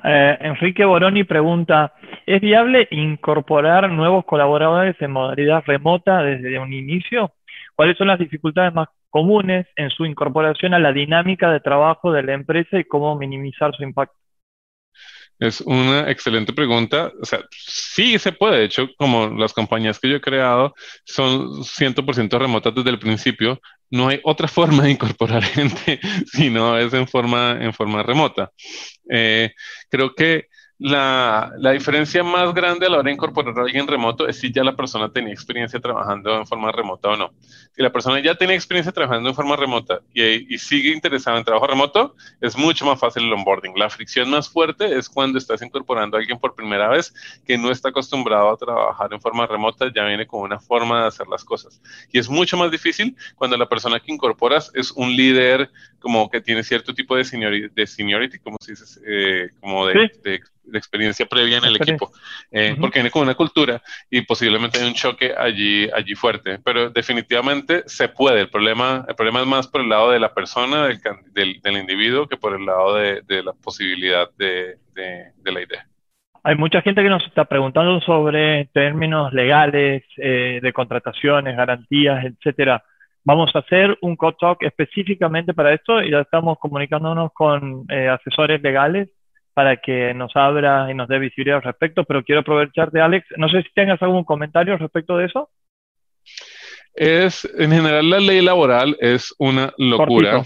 [0.04, 1.94] Eh, Enrique Boroni pregunta,
[2.26, 7.34] ¿es viable incorporar nuevos colaboradores en modalidad remota desde un inicio?
[7.76, 12.24] ¿Cuáles son las dificultades más comunes en su incorporación a la dinámica de trabajo de
[12.24, 14.16] la empresa y cómo minimizar su impacto?
[15.40, 17.12] Es una excelente pregunta.
[17.22, 18.60] O sea, sí se puede.
[18.60, 20.74] De hecho, como las compañías que yo he creado
[21.06, 23.60] son 100% remotas desde el principio,
[23.92, 26.00] no hay otra forma de incorporar gente
[26.32, 28.52] si no es en forma, en forma remota.
[29.10, 29.52] Eh,
[29.90, 30.48] creo que
[30.80, 34.52] la, la, diferencia más grande a la hora de incorporar a alguien remoto es si
[34.52, 37.34] ya la persona tenía experiencia trabajando en forma remota o no.
[37.76, 41.44] Si la persona ya tiene experiencia trabajando en forma remota y, y, sigue interesada en
[41.44, 43.74] trabajo remoto, es mucho más fácil el onboarding.
[43.76, 47.14] La fricción más fuerte es cuando estás incorporando a alguien por primera vez
[47.46, 51.08] que no está acostumbrado a trabajar en forma remota, ya viene con una forma de
[51.08, 51.82] hacer las cosas.
[52.12, 56.40] Y es mucho más difícil cuando la persona que incorporas es un líder como que
[56.40, 60.78] tiene cierto tipo de seniority, de seniority como se dice, eh, como de, de de
[60.78, 62.12] experiencia previa en el equipo,
[62.52, 66.90] eh, porque viene con una cultura y posiblemente hay un choque allí, allí fuerte, pero
[66.90, 68.42] definitivamente se puede.
[68.42, 72.28] El problema, el problema es más por el lado de la persona, del, del, individuo,
[72.28, 75.86] que por el lado de, de la posibilidad de, de, la idea.
[76.44, 82.84] Hay mucha gente que nos está preguntando sobre términos legales, eh, de contrataciones, garantías, etcétera.
[83.24, 88.08] Vamos a hacer un code talk específicamente para esto y ya estamos comunicándonos con eh,
[88.08, 89.10] asesores legales
[89.58, 93.26] para que nos abra y nos dé visibilidad al respecto, pero quiero aprovecharte, Alex.
[93.38, 95.50] No sé si tengas algún comentario respecto de eso.
[96.94, 100.44] Es, en general, la ley laboral es una locura.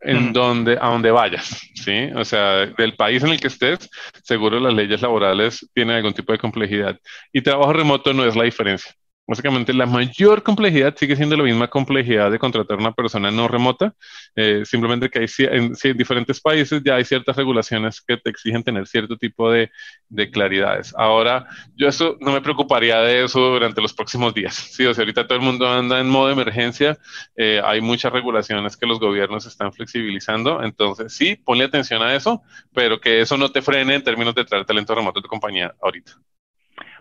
[0.00, 2.08] en donde, a donde vayas, ¿sí?
[2.14, 3.90] O sea, del país en el que estés,
[4.22, 6.98] seguro las leyes laborales tienen algún tipo de complejidad.
[7.34, 8.90] Y trabajo remoto no es la diferencia.
[9.28, 13.92] Básicamente, la mayor complejidad sigue siendo la misma complejidad de contratar una persona no remota,
[14.36, 18.86] eh, simplemente que hay, en, diferentes países ya hay ciertas regulaciones que te exigen tener
[18.86, 19.72] cierto tipo de,
[20.08, 20.94] de, claridades.
[20.96, 24.54] Ahora, yo eso no me preocuparía de eso durante los próximos días.
[24.54, 26.96] Sí, o sea, ahorita todo el mundo anda en modo emergencia,
[27.36, 32.42] eh, hay muchas regulaciones que los gobiernos están flexibilizando, entonces sí, ponle atención a eso,
[32.72, 35.74] pero que eso no te frene en términos de traer talento remoto a tu compañía
[35.80, 36.12] ahorita.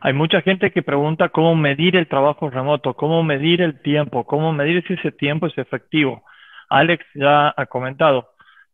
[0.05, 4.53] Hay mucha gente que pregunta cómo medir el trabajo remoto, cómo medir el tiempo, cómo
[4.53, 6.23] medir si ese tiempo es efectivo.
[6.69, 8.29] Alex ya ha comentado,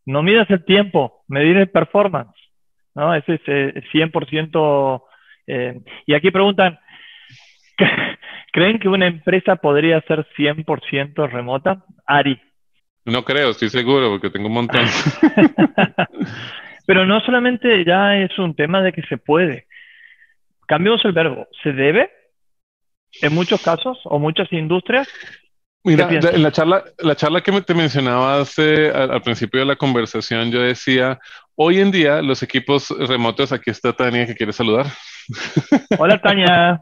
[0.06, 2.36] no midas el tiempo, medir el performance,
[2.96, 3.16] ¿no?
[3.16, 3.42] Ese es
[3.94, 5.04] 100%.
[5.48, 6.78] Eh, eh, y aquí preguntan,
[8.52, 11.86] ¿creen que una empresa podría ser 100% remota?
[12.06, 12.42] Ari.
[13.06, 14.84] No creo, estoy seguro, porque tengo un montón.
[16.86, 19.68] Pero no solamente ya es un tema de que se puede,
[20.72, 21.50] Cambiamos el verbo.
[21.62, 22.10] ¿Se debe?
[23.22, 25.06] En muchos casos o muchas industrias.
[25.84, 30.50] Mira, en la charla, la charla que te mencionaba hace, al, principio de la conversación,
[30.50, 31.20] yo decía,
[31.56, 34.86] hoy en día los equipos remotos, aquí está Tania que quiere saludar.
[36.00, 36.82] Hola Tania.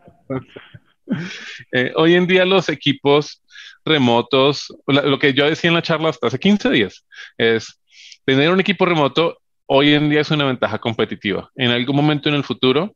[1.71, 3.41] Eh, hoy en día los equipos
[3.83, 7.07] remotos, lo que yo decía en la charla hasta hace 15 días,
[7.39, 7.81] es
[8.23, 11.49] tener un equipo remoto hoy en día es una ventaja competitiva.
[11.55, 12.95] En algún momento en el futuro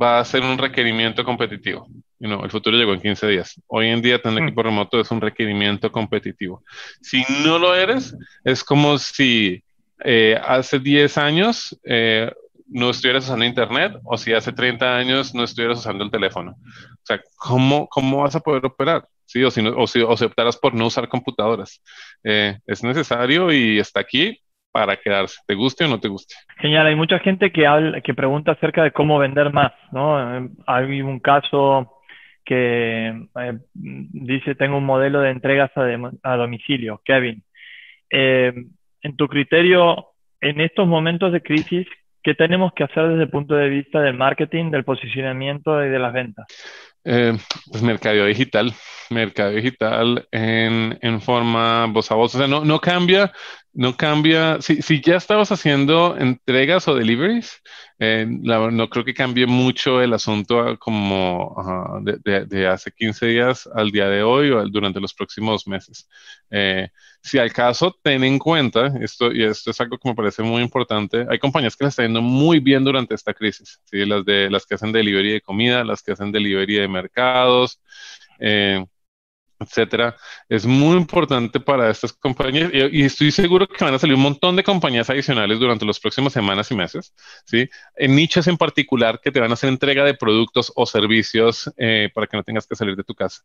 [0.00, 1.88] va a ser un requerimiento competitivo.
[2.20, 3.60] You el futuro llegó en 15 días.
[3.66, 4.46] Hoy en día tener mm.
[4.46, 6.62] equipo remoto es un requerimiento competitivo.
[7.00, 9.62] Si no lo eres, es como si
[10.04, 12.30] eh, hace 10 años eh,
[12.68, 16.52] no estuvieras usando Internet o si hace 30 años no estuvieras usando el teléfono.
[16.52, 19.08] O sea, ¿cómo, cómo vas a poder operar?
[19.24, 19.42] ¿Sí?
[19.42, 21.80] O, si o, si, o si optaras por no usar computadoras.
[22.22, 24.38] Eh, es necesario y está aquí
[24.72, 26.34] para quedarse, te guste o no te guste.
[26.58, 30.50] Genial, hay mucha gente que, habla, que pregunta acerca de cómo vender más, ¿no?
[30.66, 32.00] Hay un caso
[32.44, 37.42] que eh, dice, tengo un modelo de entregas a, domicilio, Kevin.
[38.10, 38.52] Eh,
[39.02, 40.08] en tu criterio,
[40.40, 41.86] en estos momentos de crisis,
[42.22, 45.98] ¿qué tenemos que hacer desde el punto de vista del marketing, del posicionamiento y de
[45.98, 46.46] las ventas?
[47.04, 47.36] Eh,
[47.70, 48.74] pues mercado digital,
[49.08, 52.34] mercado digital en, en, forma voz a voz.
[52.34, 53.32] O sea, no, no cambia,
[53.72, 54.60] no cambia.
[54.60, 57.62] Si, si ya estabas haciendo entregas o deliveries,
[58.02, 64.08] eh, no creo que cambie mucho el asunto como de, hace 15 días al día
[64.08, 66.08] de hoy o durante los próximos meses.
[66.50, 66.88] Eh,
[67.22, 70.62] si al caso, ten en cuenta, esto, y esto es algo que me parece muy
[70.62, 74.06] importante, hay compañías que les están yendo muy bien durante esta crisis, ¿sí?
[74.06, 77.82] las, de, las que hacen delivery de comida, las que hacen delivery de mercados.
[78.38, 78.82] Eh,
[79.60, 80.16] etcétera,
[80.48, 84.56] es muy importante para estas compañías y, estoy seguro que van a salir un montón
[84.56, 87.68] de compañías adicionales durante las próximas semanas y meses, ¿sí?
[87.96, 92.08] En nichos en particular que te van a hacer entrega de productos o servicios eh,
[92.14, 93.42] para que no tengas que salir de tu casa.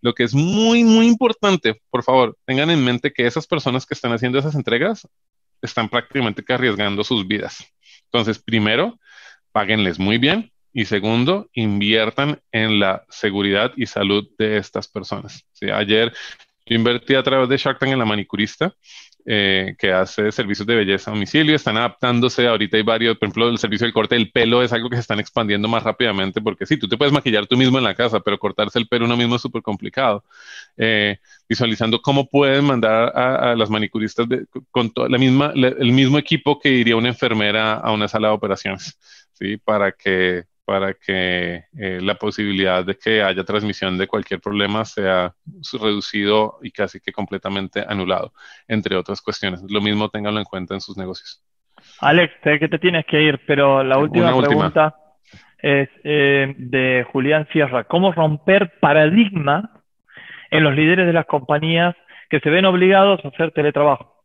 [0.00, 3.94] Lo que es muy, muy importante, por favor, tengan en mente que esas personas que
[3.94, 5.08] están haciendo esas entregas
[5.62, 7.66] están prácticamente arriesgando sus vidas.
[8.04, 9.00] Entonces, primero,
[9.50, 15.46] páguenles muy bien, y segundo, inviertan en la seguridad y salud de estas personas.
[15.52, 15.70] ¿sí?
[15.70, 16.12] Ayer
[16.66, 18.74] yo invertí a través de Shark Tank en la manicurista,
[19.24, 21.56] eh, que hace servicios de belleza a domicilio.
[21.56, 22.46] Están adaptándose.
[22.46, 25.00] Ahorita hay varios, por ejemplo, el servicio del corte del pelo es algo que se
[25.00, 28.20] están expandiendo más rápidamente porque sí, tú te puedes maquillar tú mismo en la casa,
[28.20, 30.24] pero cortarse el pelo uno mismo es súper complicado.
[30.76, 31.16] Eh,
[31.48, 34.26] visualizando cómo pueden mandar a, las manicuristas
[34.70, 38.98] con la misma, el mismo equipo que iría una enfermera a una sala de operaciones,
[39.32, 39.56] ¿sí?
[39.56, 45.32] Para que para que eh, la posibilidad de que haya transmisión de cualquier problema sea
[45.80, 48.32] reducido y casi que completamente anulado,
[48.66, 49.62] entre otras cuestiones.
[49.70, 51.40] Lo mismo ténganlo en cuenta en sus negocios.
[52.00, 54.96] Alex, sé que te tienes que ir, pero la última pregunta
[55.58, 57.84] es eh, de Julián Sierra.
[57.84, 59.82] ¿Cómo romper paradigma
[60.50, 61.94] en los líderes de las compañías
[62.28, 64.24] que se ven obligados a hacer teletrabajo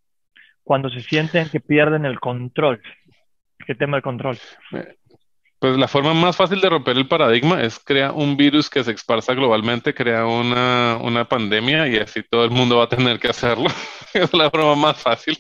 [0.64, 2.82] cuando se sienten que pierden el control?
[3.64, 4.40] ¿Qué tema el control?
[5.62, 8.94] Pues la forma más fácil de romper el paradigma es crear un virus que se
[8.94, 13.28] esparza globalmente, crea una, una pandemia y así todo el mundo va a tener que
[13.28, 13.68] hacerlo.
[14.16, 15.38] es la forma más fácil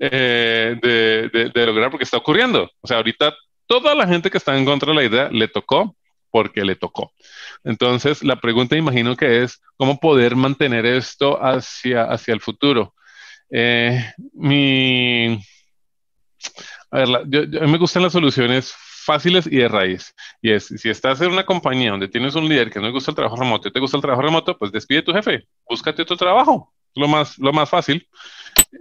[0.00, 2.68] eh, de, de, lograr porque está ocurriendo.
[2.80, 3.36] O sea, ahorita
[3.68, 5.94] toda la gente que está en contra de la idea le tocó
[6.32, 7.12] porque le tocó.
[7.62, 12.96] Entonces, la pregunta imagino que es cómo poder mantener esto hacia, hacia el futuro.
[13.48, 15.40] Eh, mi...
[16.90, 18.74] A ver, yo, yo, me gustan las soluciones
[19.06, 20.14] fáciles y de raíz.
[20.42, 23.10] Y es, si estás en una compañía donde tienes un líder que no le gusta
[23.12, 26.02] el trabajo remoto y te gusta el trabajo remoto, pues despide a tu jefe, búscate
[26.02, 28.06] otro trabajo, lo más, lo más fácil.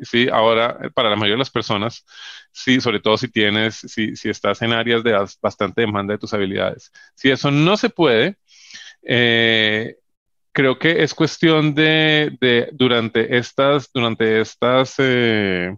[0.02, 2.06] Sí, ahora eh, para la mayoría de las personas,
[2.52, 6.34] sí, sobre todo si tienes, si, si estás en áreas de bastante demanda de tus
[6.34, 6.92] habilidades.
[7.14, 8.38] Si eso no se puede,
[9.04, 9.98] eh,
[10.52, 15.76] creo que es cuestión de, de durante estas, durante estas eh,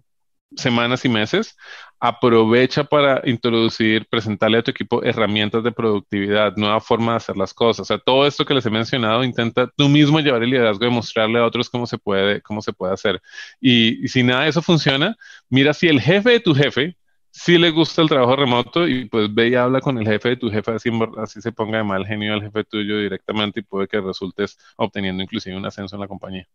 [0.55, 1.57] semanas y meses,
[1.99, 7.53] aprovecha para introducir, presentarle a tu equipo herramientas de productividad, nueva forma de hacer las
[7.53, 7.81] cosas.
[7.81, 10.91] O sea, todo esto que les he mencionado, intenta tú mismo llevar el liderazgo y
[10.91, 13.21] mostrarle a otros cómo se puede, cómo se puede hacer.
[13.59, 15.15] Y, si nada de eso funciona,
[15.49, 16.95] mira si el jefe de tu jefe
[17.31, 20.37] sí le gusta el trabajo remoto y pues ve y habla con el jefe de
[20.37, 23.87] tu jefe, así, así se ponga de mal genio al jefe tuyo directamente y puede
[23.87, 26.47] que resultes obteniendo inclusive un ascenso en la compañía.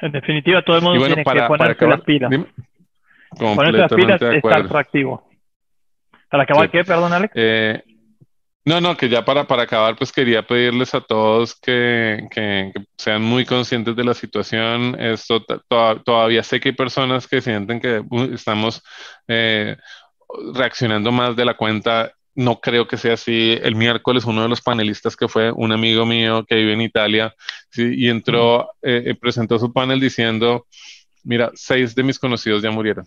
[0.00, 2.30] En definitiva, todo el mundo tiene que ponerse las pilas.
[3.38, 5.28] Ponerse pilas está atractivo.
[6.30, 7.32] ¿Para acabar qué, perdón, Alex?
[7.36, 7.82] Eh,
[8.66, 13.22] no, no, que ya para, para acabar, pues quería pedirles a todos que, que, sean
[13.22, 14.96] muy conscientes de la situación.
[14.98, 15.44] Esto
[16.04, 18.82] todavía sé que hay personas que sienten que estamos
[19.28, 19.76] eh,
[20.54, 22.12] reaccionando más de la cuenta.
[22.34, 23.58] No creo que sea así.
[23.62, 27.34] El miércoles uno de los panelistas que fue un amigo mío que vive en Italia
[27.76, 30.66] y entró, eh, presentó su panel diciendo,
[31.22, 33.06] mira, seis de mis conocidos ya murieron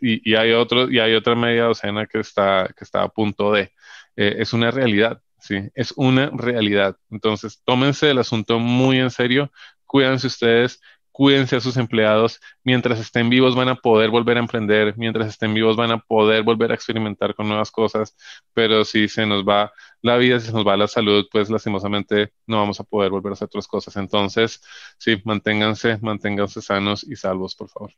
[0.00, 3.72] y, hay otro, y hay otra media docena que está, que está a punto de.
[4.16, 5.56] Eh, es una realidad, ¿sí?
[5.74, 6.96] Es una realidad.
[7.10, 9.52] Entonces, tómense el asunto muy en serio,
[9.84, 10.80] cuídense ustedes,
[11.16, 15.54] cuídense a sus empleados, mientras estén vivos van a poder volver a emprender, mientras estén
[15.54, 18.14] vivos van a poder volver a experimentar con nuevas cosas,
[18.52, 22.34] pero si se nos va la vida, si se nos va la salud, pues lastimosamente
[22.46, 23.96] no vamos a poder volver a hacer otras cosas.
[23.96, 24.62] Entonces,
[24.98, 27.92] sí, manténganse, manténganse sanos y salvos, por favor.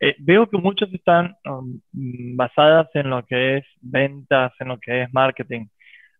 [0.00, 1.78] Eh, veo que muchos están um,
[2.34, 5.66] basadas en lo que es ventas, en lo que es marketing.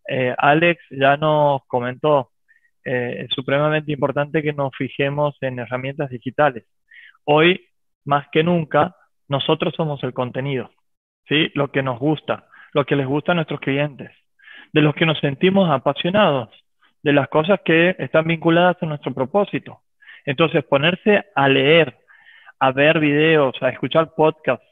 [0.07, 2.29] Eh, Alex ya nos comentó
[2.85, 6.65] eh, es supremamente importante que nos fijemos en herramientas digitales.
[7.25, 7.67] Hoy,
[8.05, 8.95] más que nunca,
[9.27, 10.69] nosotros somos el contenido,
[11.27, 11.51] ¿sí?
[11.55, 14.11] Lo que nos gusta, lo que les gusta a nuestros clientes,
[14.71, 16.49] de los que nos sentimos apasionados,
[17.01, 19.81] de las cosas que están vinculadas a nuestro propósito.
[20.25, 21.97] Entonces, ponerse a leer,
[22.59, 24.65] a ver videos, a escuchar podcasts,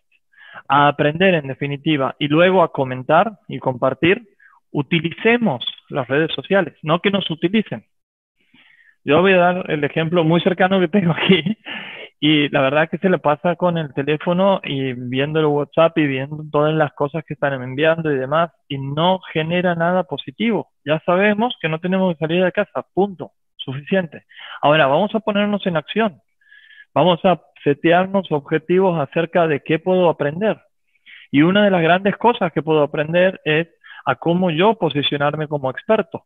[0.68, 4.28] a aprender en definitiva y luego a comentar y compartir,
[4.72, 7.86] utilicemos las redes sociales, no que nos utilicen.
[9.06, 11.58] Yo voy a dar el ejemplo muy cercano que tengo aquí.
[12.26, 16.08] Y la verdad que se le pasa con el teléfono y viendo el WhatsApp y
[16.08, 20.70] viendo todas las cosas que están enviando y demás, y no genera nada positivo.
[20.86, 24.24] Ya sabemos que no tenemos que salir de casa, punto, suficiente.
[24.62, 26.22] Ahora, vamos a ponernos en acción.
[26.93, 30.62] Vamos a setearnos objetivos acerca de qué puedo aprender.
[31.30, 33.68] Y una de las grandes cosas que puedo aprender es
[34.06, 36.24] a cómo yo posicionarme como experto.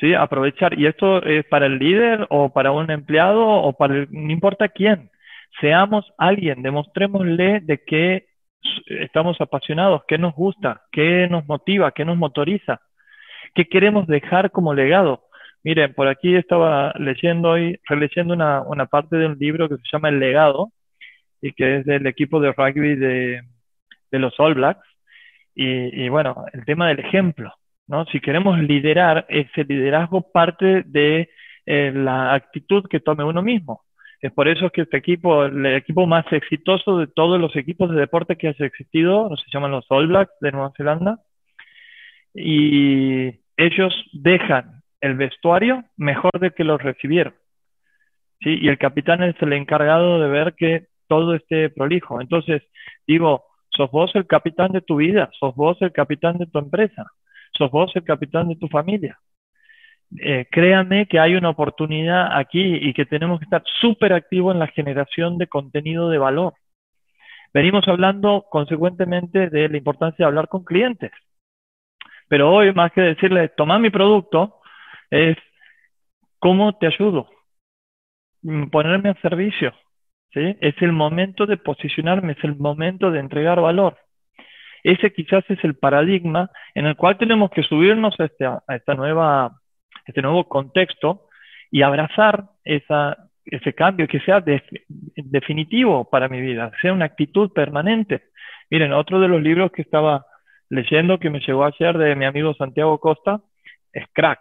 [0.00, 0.14] ¿Sí?
[0.14, 4.68] Aprovechar, y esto es para el líder o para un empleado o para no importa
[4.68, 5.10] quién.
[5.60, 8.26] Seamos alguien, demostrémosle de qué
[8.86, 12.80] estamos apasionados, qué nos gusta, qué nos motiva, qué nos motoriza,
[13.54, 15.24] qué queremos dejar como legado.
[15.62, 19.82] Miren, por aquí estaba leyendo hoy, releyendo una, una parte de un libro que se
[19.92, 20.72] llama El legado
[21.42, 23.42] y que es del equipo de rugby de,
[24.10, 24.86] de los All Blacks.
[25.54, 27.52] Y bueno, el tema del ejemplo.
[28.12, 31.28] Si queremos liderar, ese liderazgo parte de
[31.66, 33.82] eh, la actitud que tome uno mismo.
[34.20, 37.98] Es por eso que este equipo, el equipo más exitoso de todos los equipos de
[37.98, 41.18] deporte que haya existido, se llaman los All Blacks de Nueva Zelanda,
[42.34, 47.34] y ellos dejan el vestuario mejor de que lo recibieron.
[48.40, 48.58] ¿sí?
[48.60, 52.20] Y el capitán es el encargado de ver que todo esté prolijo.
[52.20, 52.62] Entonces,
[53.06, 57.10] digo, sos vos el capitán de tu vida, sos vos el capitán de tu empresa
[57.52, 59.18] sos vos el capitán de tu familia.
[60.18, 64.60] Eh, créanme que hay una oportunidad aquí y que tenemos que estar súper activos en
[64.60, 66.54] la generación de contenido de valor.
[67.52, 71.12] Venimos hablando consecuentemente de la importancia de hablar con clientes.
[72.28, 74.60] Pero hoy, más que decirle, toma mi producto,
[75.10, 75.36] es
[76.38, 77.28] cómo te ayudo,
[78.42, 79.72] mm, ponerme a servicio.
[80.32, 80.56] ¿sí?
[80.60, 83.98] Es el momento de posicionarme, es el momento de entregar valor.
[84.82, 88.94] Ese quizás es el paradigma en el cual tenemos que subirnos a, este, a esta
[88.94, 89.60] nueva,
[90.06, 91.26] este nuevo contexto
[91.70, 94.42] y abrazar ese cambio que sea
[95.16, 98.24] definitivo para mi vida, sea una actitud permanente.
[98.70, 100.26] Miren, otro de los libros que estaba
[100.68, 103.40] leyendo que me llegó ayer de mi amigo Santiago Costa
[103.92, 104.40] es Crack.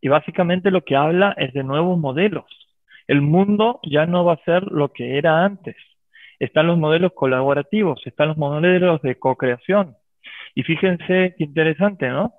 [0.00, 2.44] Y básicamente lo que habla es de nuevos modelos.
[3.06, 5.76] El mundo ya no va a ser lo que era antes
[6.38, 9.96] están los modelos colaborativos, están los modelos de co-creación.
[10.54, 12.34] Y fíjense qué interesante, ¿no?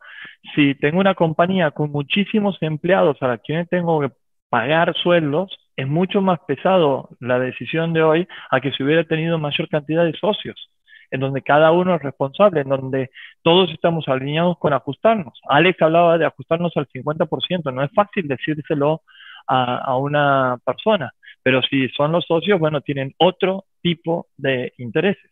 [0.55, 4.11] Si tengo una compañía con muchísimos empleados a la que tengo que
[4.49, 9.37] pagar sueldos, es mucho más pesado la decisión de hoy a que si hubiera tenido
[9.37, 10.69] mayor cantidad de socios,
[11.11, 13.09] en donde cada uno es responsable, en donde
[13.41, 15.39] todos estamos alineados con ajustarnos.
[15.49, 19.01] Alex hablaba de ajustarnos al 50%, no es fácil decírselo
[19.47, 21.11] a, a una persona,
[21.43, 25.29] pero si son los socios, bueno, tienen otro tipo de intereses.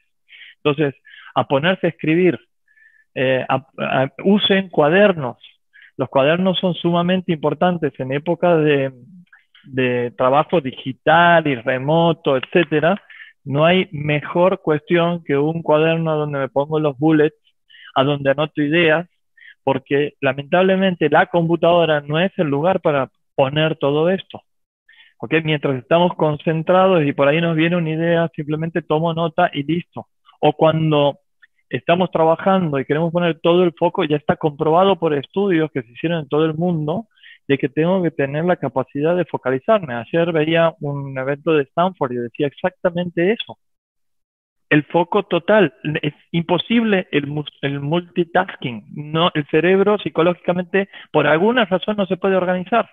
[0.57, 0.93] Entonces,
[1.33, 2.39] a ponerse a escribir,
[3.15, 3.43] eh,
[4.23, 5.37] usen cuadernos.
[5.97, 8.91] Los cuadernos son sumamente importantes en época de,
[9.63, 13.01] de trabajo digital y remoto, etcétera.
[13.43, 17.35] No hay mejor cuestión que un cuaderno donde me pongo los bullets,
[17.95, 19.07] a donde anoto ideas,
[19.63, 24.41] porque lamentablemente la computadora no es el lugar para poner todo esto.
[25.43, 30.07] Mientras estamos concentrados y por ahí nos viene una idea, simplemente tomo nota y listo.
[30.39, 31.19] O cuando
[31.69, 35.91] estamos trabajando y queremos poner todo el foco, ya está comprobado por estudios que se
[35.91, 37.07] hicieron en todo el mundo
[37.47, 39.93] de que tengo que tener la capacidad de focalizarme.
[39.95, 43.57] Ayer veía un evento de Stanford y decía exactamente eso.
[44.69, 45.73] El foco total.
[46.01, 48.85] Es imposible el, el multitasking.
[48.95, 52.89] No, el cerebro psicológicamente, por alguna razón, no se puede organizar.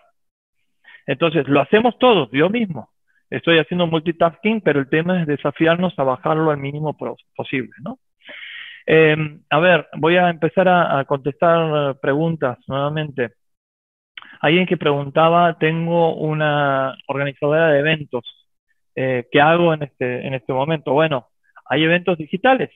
[1.11, 2.91] Entonces, lo hacemos todos, yo mismo.
[3.31, 6.97] Estoy haciendo multitasking, pero el tema es desafiarnos a bajarlo al mínimo
[7.35, 7.99] posible, ¿no?
[8.87, 13.33] Em, a ver, voy a empezar a, contestar preguntas nuevamente.
[14.41, 18.25] Alguien que preguntaba, tengo una organizadora de eventos
[18.95, 20.93] eh, ¿qué hago en este, en este momento?
[20.93, 21.29] Bueno,
[21.65, 22.71] hay eventos digitales.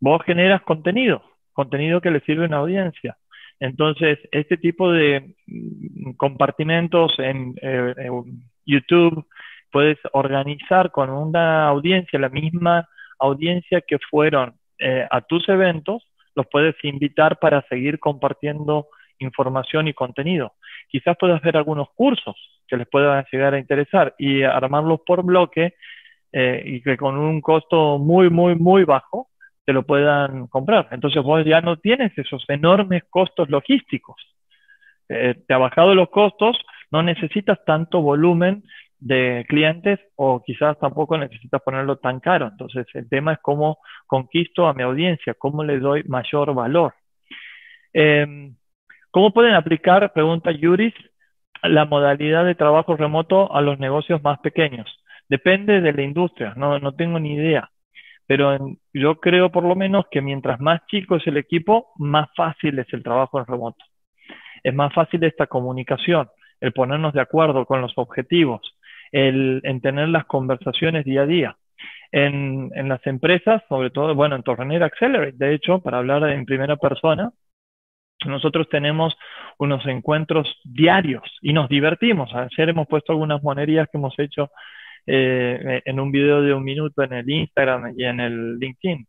[0.00, 1.22] Vos generas contenido,
[1.52, 3.16] contenido que le sirve a una audiencia.
[3.62, 7.94] Entonces, este tipo de mm, compartimentos en, eh,
[8.66, 9.24] YouTube
[9.70, 12.88] puedes organizar con una audiencia, la misma
[13.20, 16.02] audiencia que fueron eh, a tus eventos,
[16.34, 18.88] los puedes invitar para seguir compartiendo
[19.20, 20.54] información y contenido.
[20.88, 22.34] Quizás puedas ver algunos cursos
[22.66, 25.74] que les puedan llegar a interesar y armarlos por bloque
[26.32, 29.28] eh, y que con un costo muy, muy, muy bajo
[29.64, 30.88] te lo puedan comprar.
[30.90, 34.16] Entonces vos ya no tienes esos enormes costos logísticos.
[35.08, 36.56] Eh, te ha bajado los costos,
[36.90, 38.64] no necesitas tanto volumen
[38.98, 42.48] de clientes o quizás tampoco necesitas ponerlo tan caro.
[42.48, 46.94] Entonces el tema es cómo conquisto a mi audiencia, cómo le doy mayor valor.
[47.92, 48.54] Em,
[49.12, 50.94] ¿Cómo pueden aplicar, pregunta Yuris,
[51.62, 54.88] la modalidad de trabajo remoto a los negocios más pequeños?
[55.28, 57.70] Depende de la industria, no, no tengo ni idea.
[58.32, 58.56] Pero
[58.94, 62.90] yo creo por lo menos que mientras más chico es el equipo, más fácil es
[62.94, 63.84] el trabajo en remoto.
[64.62, 68.62] Es más fácil esta comunicación, el ponernos de acuerdo con los objetivos,
[69.10, 71.56] el en tener las conversaciones día a día.
[72.10, 76.46] En, en las empresas, sobre todo, bueno, en Torrenera Accelerate, de hecho, para hablar en
[76.46, 77.32] primera persona,
[78.24, 79.14] nosotros tenemos
[79.58, 82.34] unos encuentros diarios y nos divertimos.
[82.34, 84.50] Ayer hemos puesto algunas monerías que hemos hecho
[85.06, 89.06] eh, en un video de un minuto en el Instagram y en el LinkedIn.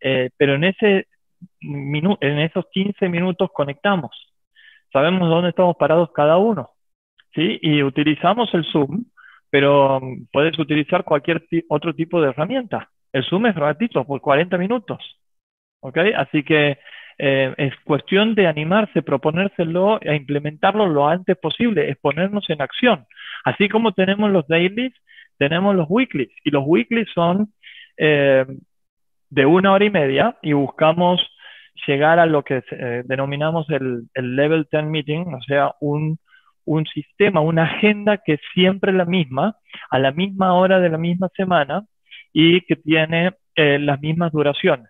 [0.00, 1.06] Eh, pero en, ese
[1.60, 4.10] en esos 15 minutos conectamos.
[4.92, 6.70] Sabemos dónde estamos parados cada uno.
[7.34, 7.58] ¿sí?
[7.62, 9.04] Y utilizamos el Zoom,
[9.50, 12.90] pero um, puedes utilizar cualquier otro tipo de herramienta.
[13.12, 14.98] El Zoom es gratuito por 40 minutos.
[15.80, 15.98] ¿Ok?
[16.16, 16.78] Así que
[17.18, 23.06] eh, es cuestión de animarse, proponérselo e implementarlo lo antes posible, es ponernos en acción.
[23.44, 24.92] Así como tenemos los dailies,
[25.38, 27.52] tenemos los weeklies y los weeklies son
[27.96, 28.44] eh,
[29.30, 31.20] de una hora y media y buscamos
[31.86, 36.18] llegar a lo que eh, denominamos el, Level 10 Meeting, o sea, un,
[36.64, 39.56] un sistema, una agenda que es siempre la misma,
[39.90, 41.84] a la misma hora de la misma semana
[42.32, 44.88] y que tiene eh, las mismas duraciones.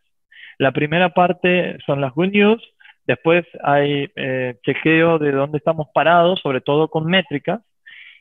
[0.59, 2.63] La primera parte son las good news,
[3.07, 4.09] después hay
[4.65, 7.61] chequeo de dónde estamos parados, sobre todo con métricas,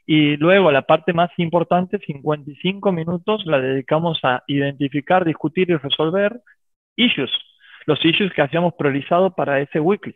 [0.05, 6.41] y luego la parte más importante, 55 minutos, la dedicamos a identificar, discutir y resolver
[6.95, 7.31] issues,
[7.85, 10.15] los issues que hacíamos priorizados para ese weekly.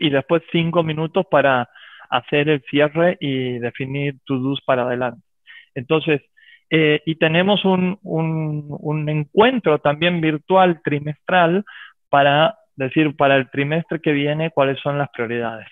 [0.00, 1.68] Y después 5 minutos para
[2.10, 5.22] hacer el cierre y definir to-dos para adelante.
[5.74, 6.20] Entonces,
[6.70, 11.64] eh, y tenemos un encuentro también virtual trimestral
[12.10, 15.66] para decir para el trimestre que viene cuáles son las prioridades.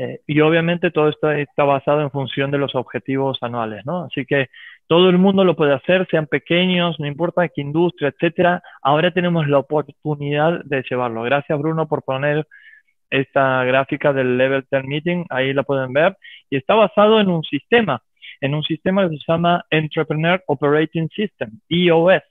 [0.00, 4.04] Eh, y obviamente todo esto está basado en función de los objetivos anuales, ¿no?
[4.04, 4.46] Así que
[4.86, 8.62] todo el mundo lo puede hacer, sean pequeños, no importa qué industria, etcétera.
[8.80, 11.22] Ahora tenemos la oportunidad de llevarlo.
[11.24, 12.46] Gracias, Bruno, por poner
[13.10, 16.16] esta gráfica del Level 10 Meeting, ahí la pueden ver.
[16.48, 18.00] Y está basado en un sistema,
[18.40, 22.22] en un sistema que se llama Entrepreneur Operating System, EOS,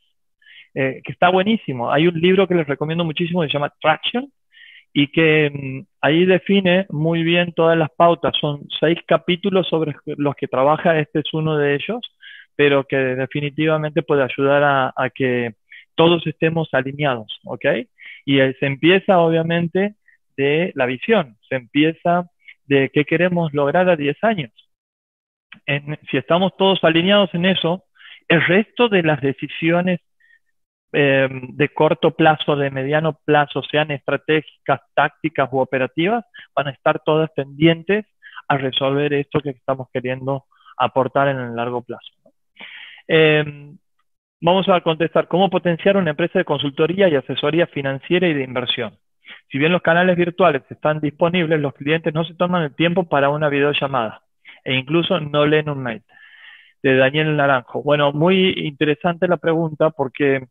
[0.74, 1.92] eh, que está buenísimo.
[1.92, 4.32] Hay un libro que les recomiendo muchísimo que se llama Traction,
[4.94, 8.34] y que mm, ahí define muy bien todas las pautas.
[8.40, 12.02] Son seis capítulos sobre los que trabaja, este es uno de ellos,
[12.56, 15.54] pero que definitivamente puede ayudar a, que
[15.96, 17.66] todos estemos alineados, ¿ok?
[18.26, 19.96] Y se empieza obviamente
[20.36, 22.30] de la visión, se empieza
[22.66, 24.52] de qué queremos lograr a 10 años.
[26.12, 27.84] si estamos todos alineados en eso,
[28.28, 30.00] el resto de las decisiones
[30.94, 36.26] eh, de corto plazo, de mediano plazo, sean estratégicas, tácticas u operativas,
[36.56, 38.06] van a estar todas pendientes
[38.48, 40.46] a resolver esto que estamos queriendo
[40.78, 42.08] aportar en el largo plazo.
[43.08, 43.44] Eh,
[44.42, 48.98] vamos a contestar, ¿cómo potenciar una empresa de consultoría y asesoría financiera y de inversión?
[49.52, 53.30] Si bien los canales virtuales están disponibles, los clientes no se toman el tiempo para
[53.30, 54.22] una videollamada
[54.64, 56.04] e incluso no leen un mail.
[56.84, 57.82] De Daniel Naranjo.
[57.82, 60.48] Bueno, muy interesante la pregunta porque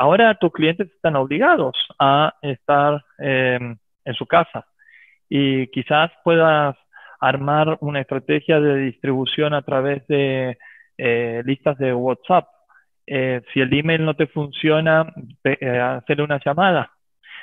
[0.00, 4.64] Ahora tus clientes están obligados a estar em, en su casa
[5.28, 6.76] y quizás puedas
[7.20, 10.56] armar una estrategia de distribución a través de
[10.96, 12.46] eh, listas de WhatsApp.
[13.08, 16.92] Eh, si el email no te funciona, eh, hacer una llamada.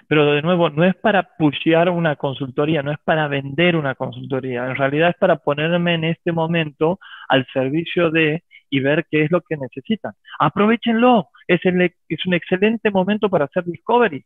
[0.08, 4.66] Pero de nuevo, no es para pushear una consultoría, no es para vender una consultoría.
[4.66, 9.32] En realidad es para ponerme en este momento al servicio de y ver qué es
[9.32, 10.14] lo que necesitan.
[10.40, 14.26] Aprovechenlo, es, es un excelente momento para hacer discovery,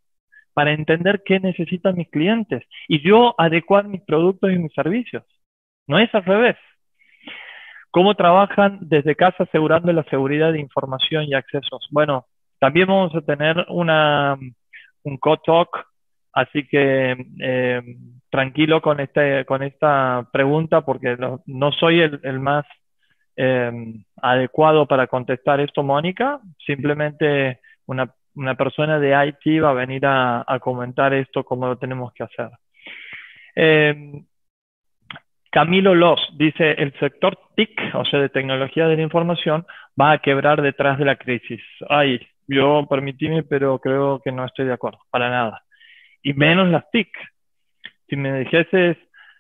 [0.54, 5.24] para entender qué necesitan mis clientes y yo adecuar mis productos y mis servicios.
[5.88, 6.58] No es al revés.
[7.92, 11.88] ¿Cómo trabajan desde casa asegurando la seguridad de información y accesos?
[11.92, 12.26] Bueno,
[12.60, 14.38] también vamos a tener una,
[15.04, 15.88] un co-talk,
[16.34, 17.82] así que eh,
[18.30, 22.66] tranquilo con, este, con esta pregunta porque no, soy el, más
[23.42, 23.72] eh,
[24.22, 26.42] adecuado para contestar esto, Mónica.
[26.66, 28.14] Simplemente una,
[28.58, 32.50] persona de IT va a venir a, comentar esto, cómo lo tenemos que hacer.
[33.56, 34.24] Eh,
[35.50, 39.66] Camilo Loss dice, el sector TIC, o sea, de tecnología de la información,
[40.00, 41.62] va a quebrar detrás de la crisis.
[41.88, 45.64] Ay, yo permitíme, pero creo que no estoy de acuerdo, para nada.
[46.22, 47.10] Y menos las TIC.
[48.10, 48.98] Si me dijeses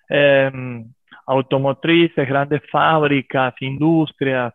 [0.08, 0.94] em,
[1.30, 4.54] automotrices, grandes fábricas, industrias,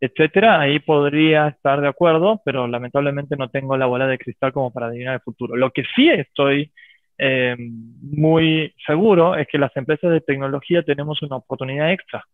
[0.00, 4.72] etcétera, ahí podría estar de acuerdo, pero lamentablemente no tengo la bola de cristal como
[4.72, 5.56] para adivinar el futuro.
[5.56, 6.72] Lo que sí estoy
[7.18, 12.24] eh, muy seguro es que las empresas de tecnología tenemos una oportunidad extra.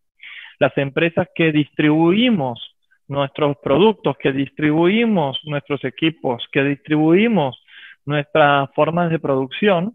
[0.59, 2.75] Las empresas que distribuimos
[3.09, 7.63] nuestros productos, que distribuimos nuestros equipos, que distribuimos
[8.07, 9.95] nuestras formas de producción,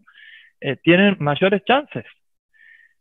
[0.61, 2.05] eh, tienen mayores chances.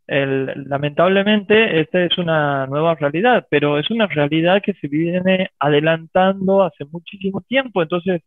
[0.08, 6.84] Lamentablemente, esta es una nueva realidad, pero es una realidad que se viene adelantando hace
[6.86, 7.82] muchísimo tiempo.
[7.82, 8.22] Entonces,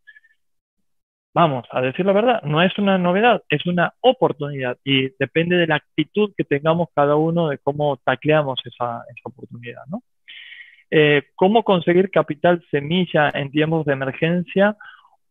[1.34, 5.68] vamos, a decir la verdad, no es una novedad, es una oportunidad y depende de
[5.68, 10.04] la actitud que tengamos cada uno de cómo tacleamos esa, oportunidad, ¿no?
[10.92, 14.76] Eh, ¿Cómo conseguir capital semilla en tiempos de emergencia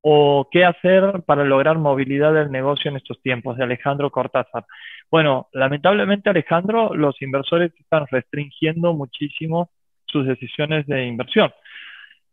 [0.03, 3.57] o qué hacer para lograr movilidad del negocio en estos tiempos?
[3.57, 4.65] De Alejandro Cortázar.
[5.11, 9.71] Bueno, lamentablemente Alejandro, los inversores están restringiendo muchísimo
[10.07, 11.53] sus decisiones de inversión.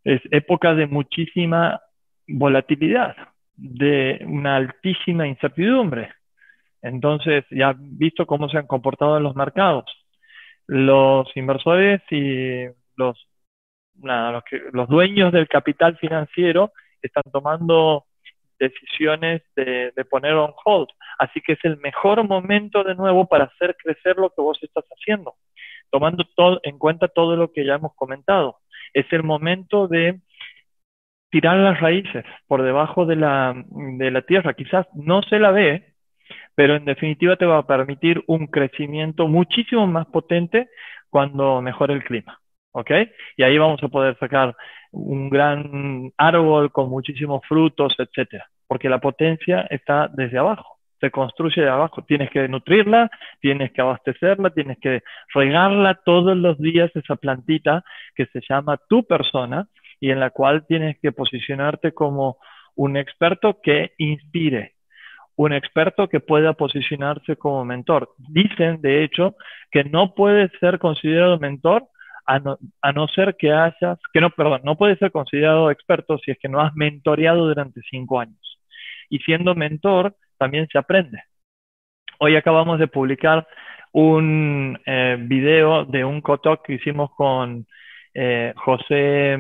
[0.03, 1.82] Es época de muchísima
[2.28, 3.15] volatilidad
[3.55, 6.13] de una altísima incertidumbre.
[6.82, 9.86] Entonces, ya visto cómo se han comportado en los mercados.
[10.68, 12.65] Los inversores y
[12.95, 13.28] los,
[14.01, 16.72] los, dueños del capital financiero
[17.02, 18.06] están tomando
[18.60, 20.89] decisiones de, poner on hold.
[21.20, 24.86] Así que es el mejor momento de nuevo para hacer crecer lo que vos estás
[24.86, 25.36] haciendo,
[25.91, 28.58] tomando todo, en cuenta todo lo que ya hemos comentado.
[28.93, 30.20] Es el momento de
[31.30, 34.54] tirar las raíces por debajo de la, de la tierra.
[34.54, 35.93] Quizás no se la ve,
[36.56, 40.70] pero en definitiva te va a permitir un crecimiento muchísimo más potente
[41.10, 42.39] cuando mejore el clima.
[42.72, 42.91] ¿Ok?
[43.38, 44.56] Y ahí vamos a poder sacar
[44.92, 48.48] un gran árbol con muchísimos frutos, etcétera.
[48.68, 52.04] Porque la potencia está desde abajo, se construye de abajo.
[52.04, 53.10] Tienes que nutrirla,
[53.40, 57.84] tienes que abastecerla, tienes que regarla todos los días, esa plantita
[58.16, 59.68] que se llama tu persona,
[60.00, 62.38] y en la cual tienes que posicionarte como
[62.76, 64.74] un experto que inspire,
[65.36, 68.10] un experto que pueda posicionarse como mentor.
[68.18, 69.36] Dicen, de hecho,
[69.72, 71.88] que no puedes ser considerado mentor
[72.28, 76.18] a no, a no, ser que hayas, que no, perdón, no puedes ser considerado experto
[76.20, 78.60] si es que no has mentoreado durante cinco años.
[79.10, 81.24] Y siendo mentor, también se aprende.
[82.20, 83.48] Hoy acabamos de publicar
[83.94, 87.66] un eh, video de un cotalk que hicimos con
[88.14, 89.38] eh, José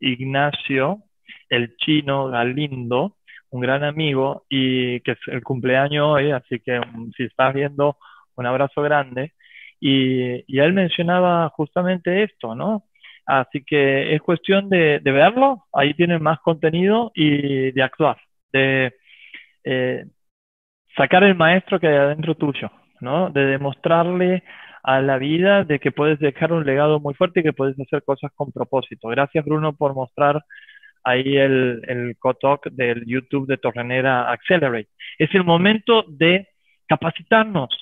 [0.00, 1.02] Ignacio,
[1.48, 3.16] el chino Galindo,
[3.50, 7.96] un gran amigo y que es el cumpleaños hoy, así que um, si estás viendo,
[8.34, 9.34] un abrazo grande.
[9.84, 12.84] Y, él mencionaba justamente esto, ¿no?
[13.26, 18.16] Así que es cuestión de, verlo, ahí tienen más contenido y de actuar,
[18.52, 18.94] de
[19.64, 20.04] eh,
[20.96, 22.70] sacar el maestro que hay adentro tuyo,
[23.00, 23.30] ¿no?
[23.30, 24.44] De demostrarle
[24.84, 28.04] a la vida de que puedes dejar un legado muy fuerte y que puedes hacer
[28.04, 29.08] cosas con propósito.
[29.08, 30.44] Gracias Bruno por mostrar
[31.02, 34.90] ahí el, el cotalk del YouTube de Torrenera Accelerate.
[35.18, 36.48] Es el momento de
[36.86, 37.81] capacitarnos.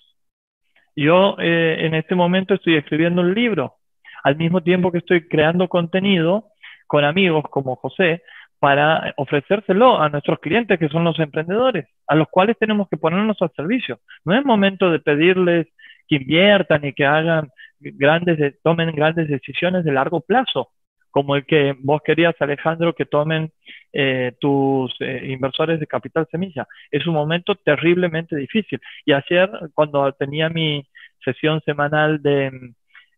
[0.97, 3.77] Yo eh, en este momento estoy escribiendo un libro,
[4.23, 6.47] al mismo tiempo que estoy creando contenido
[6.87, 8.23] con amigos como José
[8.59, 13.41] para ofrecérselo a nuestros clientes que son los emprendedores, a los cuales tenemos que ponernos
[13.41, 14.01] al servicio.
[14.25, 15.69] No es momento de pedirles
[16.07, 20.71] que inviertan y que hagan grandes, tomen grandes decisiones de largo plazo,
[21.11, 23.53] como el que vos querías, Alejandro, que tomen
[23.93, 26.67] eh, tus eh, inversores de capital semilla.
[26.91, 28.81] Es un momento terriblemente difícil.
[29.05, 30.87] Y ayer, cuando tenía mi
[31.25, 32.73] sesión semanal de,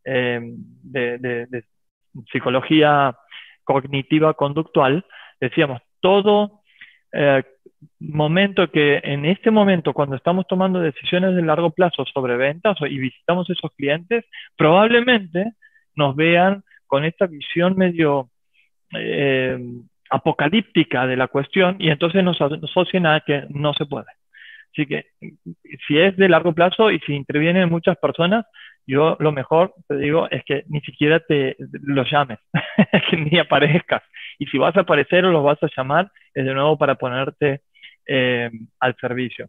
[0.04, 1.64] em, de
[2.30, 3.16] psicología
[3.64, 5.04] cognitiva conductual,
[5.40, 6.62] decíamos, todo
[7.12, 7.42] eh,
[7.98, 12.98] momento que en este momento, cuando estamos tomando decisiones de largo plazo sobre ventas y
[12.98, 14.24] visitamos esos clientes,
[14.56, 15.52] probablemente
[15.94, 18.28] nos vean con esta visión medio
[18.94, 19.58] eh,
[20.10, 24.08] apocalíptica de la cuestión y entonces nos asocian a que no se puede.
[24.70, 25.06] Así que
[25.86, 28.44] si es de largo plazo y si intervienen muchas personas,
[28.86, 32.40] yo lo mejor, te digo, es que ni siquiera te los llames,
[33.08, 34.02] que ni aparezcas.
[34.38, 37.62] Y si vas a aparecer o los vas a llamar, es de nuevo para ponerte
[38.04, 39.48] eh, al servicio.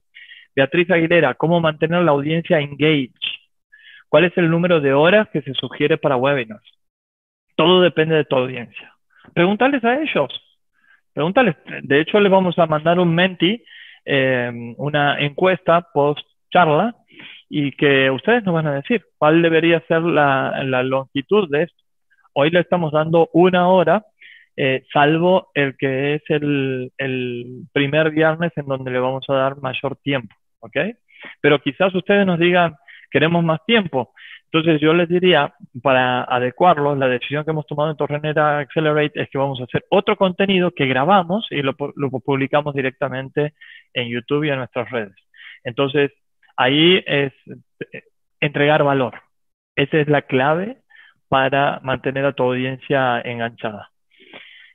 [0.56, 3.12] Beatriz Aguilera, ¿cómo mantener la audiencia engaged?
[4.08, 6.83] ¿Cuál es el número de horas que se sugiere para webinars?
[7.56, 8.94] Todo depende de tu audiencia.
[9.34, 10.32] Pregúntales a ellos.
[11.14, 11.56] Pregúntales.
[11.84, 13.64] De hecho, les vamos a mandar un menti,
[14.06, 16.96] eh, una encuesta post charla
[17.50, 21.84] y que ustedes nos van a decir cuál debería ser la, longitud de esto.
[22.34, 24.06] Hoy le estamos dando una hora,
[24.58, 26.92] eh, salvo el que es el,
[27.72, 30.78] primer viernes en donde le vamos a dar mayor tiempo, ¿ok?
[31.42, 32.76] Pero quizás ustedes nos digan,
[33.12, 34.14] queremos más tiempo.
[34.54, 39.30] Entonces yo les diría, para adecuarlo, la decisión que hemos tomado en Torrenera Accelerate es
[39.30, 43.54] que vamos a hacer otro contenido que grabamos y lo, publicamos directamente
[43.94, 45.16] en YouTube y en nuestras redes.
[45.64, 46.12] Entonces,
[46.58, 47.34] Ahí es
[47.92, 48.04] eh,
[48.40, 49.22] entregar valor.
[49.76, 50.78] Esa es la clave
[51.28, 53.90] para mantener a tu audiencia enganchada.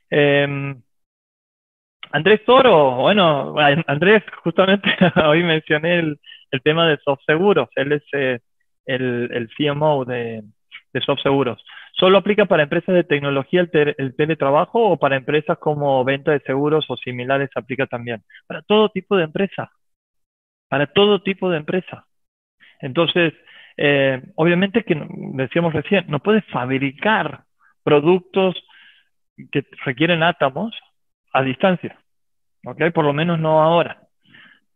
[0.09, 0.81] Em,
[2.11, 3.55] Andrés Toro, bueno,
[3.87, 4.89] Andrés, justamente
[5.25, 6.19] hoy mencioné el,
[6.63, 7.69] tema de soft seguros.
[7.75, 8.39] Él es eh,
[8.85, 10.43] el, el, CMO de,
[10.93, 11.63] de soft seguros.
[11.93, 16.39] ¿Solo aplica para empresas de tecnología el, el, teletrabajo o para empresas como venta de
[16.41, 18.23] seguros o similares aplica también?
[18.47, 19.69] Para todo tipo de empresas
[20.69, 22.05] para todo tipo de empresa.
[22.79, 23.33] Entonces,
[23.75, 24.95] eh, obviamente que
[25.33, 27.43] decíamos recién, no puedes fabricar
[27.83, 28.55] productos
[29.51, 30.73] que requieren átomos
[31.33, 31.99] a distancia,
[32.65, 32.91] ¿ok?
[32.93, 34.01] Por lo menos no ahora.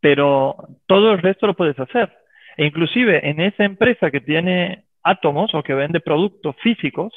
[0.01, 2.12] Pero todo el resto lo puedes hacer.
[2.58, 7.14] E inclusive en esa empresa que tiene átomos o que vende productos físicos,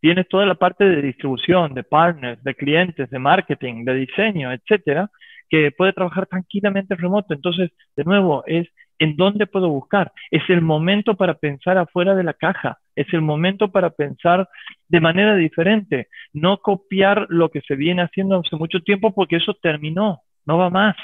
[0.00, 5.10] tienes toda la parte de distribución, de partners, de clientes, de marketing, de diseño, etcétera,
[5.48, 7.34] que puede trabajar tranquilamente remoto.
[7.34, 8.68] Entonces, de nuevo, es
[8.98, 10.12] en dónde puedo buscar.
[10.30, 12.78] Es el momento para pensar afuera de la caja.
[12.94, 14.48] Es el momento para pensar
[14.88, 16.08] de manera diferente.
[16.32, 20.20] No copiar lo que se viene haciendo hace mucho tiempo porque eso terminó.
[20.46, 20.96] No va más.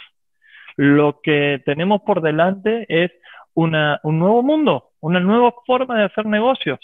[0.76, 3.10] Lo que tenemos por delante es
[3.56, 6.78] una, un nuevo mundo, una nueva forma de hacer negocios,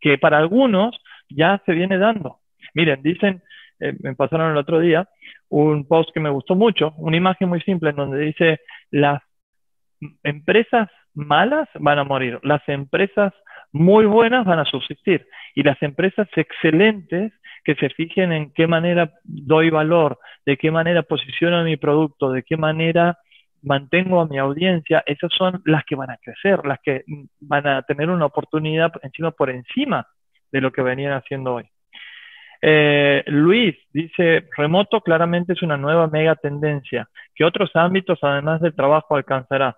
[0.00, 0.96] que para algunos
[1.30, 2.40] ya se viene dando.
[2.74, 3.42] Miren, dicen,
[3.80, 5.08] eh, me pasaron el otro día,
[5.48, 9.22] un post que me gustó mucho, una imagen muy simple en donde dice, las
[10.22, 13.32] empresas malas van a morir, las empresas
[13.72, 17.32] muy buenas van a subsistir y las empresas excelentes
[17.64, 22.42] que se fijen en qué manera doy valor, de qué manera posiciono mi producto, de
[22.42, 23.18] qué manera
[23.64, 27.04] mantengo a mi audiencia, esas son las que van a crecer, las que
[27.40, 30.06] van a tener una oportunidad encima por encima
[30.52, 31.68] de lo que venían haciendo hoy.
[32.62, 37.08] Eh, Luis dice, remoto claramente es una nueva mega tendencia.
[37.34, 39.76] ¿Qué otros ámbitos, además del trabajo, alcanzará?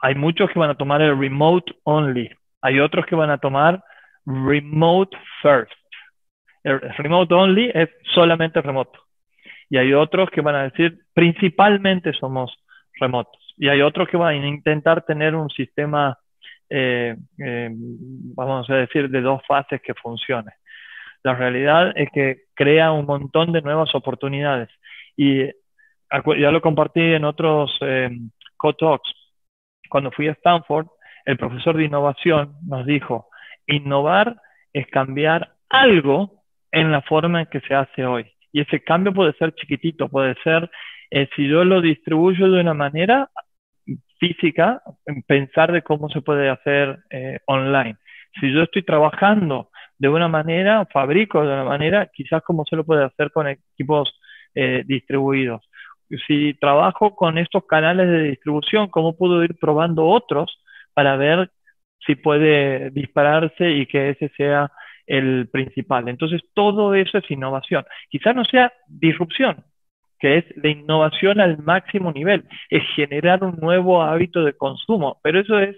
[0.00, 2.30] Hay muchos que van a tomar el remote only.
[2.62, 3.84] Hay otros que van a tomar
[4.26, 5.72] remote first.
[6.64, 8.98] El remote only es solamente remoto.
[9.72, 12.54] Y hay otros que van a decir, principalmente somos
[13.00, 13.54] remotos.
[13.56, 16.18] Y hay otros que van a intentar tener un sistema
[16.68, 20.52] eh, eh, vamos a decir, de dos fases que funcione.
[21.22, 24.68] La realidad es que crea un montón de nuevas oportunidades.
[25.16, 28.10] Y ya lo compartí en otros eh,
[28.58, 29.10] co-talks.
[29.88, 30.86] Cuando fui a Stanford,
[31.24, 33.28] el profesor de innovación nos dijo,
[33.66, 34.36] innovar
[34.74, 38.31] es cambiar algo en la forma en que se hace hoy.
[38.52, 40.70] Y ese cambio puede ser chiquitito, puede ser,
[41.10, 43.30] eh, si yo lo distribuyo de una manera,
[44.22, 44.80] física,
[45.26, 47.96] pensar de cómo se puede hacer eh, online.
[48.40, 52.84] Si yo estoy trabajando de una manera, fabrico de una manera, quizás cómo se lo
[52.84, 54.12] puede hacer con equipos
[54.54, 55.62] eh, distribuidos.
[56.28, 60.62] Si trabajo con estos canales de distribución, ¿cómo puedo ir probando otros
[60.94, 61.50] para ver
[62.06, 64.70] si puede dispararse y que ese sea
[65.06, 66.08] el principal?
[66.08, 67.84] Entonces, todo eso es innovación.
[68.08, 69.64] Quizás no sea disrupción,
[70.18, 75.40] que es la innovación al máximo nivel, es generar un nuevo hábito de consumo, pero
[75.40, 75.76] eso es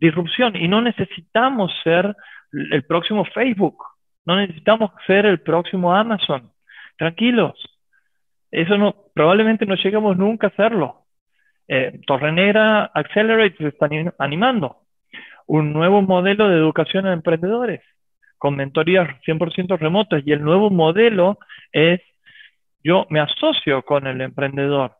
[0.00, 2.16] disrupción y no necesitamos ser
[2.52, 3.84] el próximo Facebook,
[4.26, 6.50] no necesitamos ser el próximo Amazon.
[6.98, 7.54] Tranquilos,
[8.50, 11.06] eso no, probablemente no llegamos nunca a hacerlo.
[11.68, 13.88] Eh, Torrenera Accelerate se está
[14.18, 14.78] animando
[15.46, 17.80] un nuevo modelo de educación a emprendedores
[18.42, 21.38] con mentorías 100% remotas y el nuevo modelo
[21.70, 22.00] es
[22.82, 24.96] yo me asocio con el emprendedor.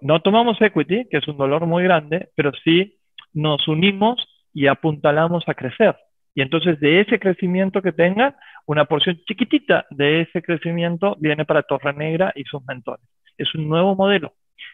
[0.00, 2.98] No tomamos equity, que es un dolor muy grande, pero sí
[3.32, 4.16] nos unimos
[4.52, 5.94] y apuntalamos a crecer.
[6.34, 8.34] Y entonces de ese crecimiento que tenga,
[8.66, 13.06] una porción chiquitita de ese crecimiento viene para Torre Negra y sus mentores.
[13.38, 14.32] Es un nuevo modelo.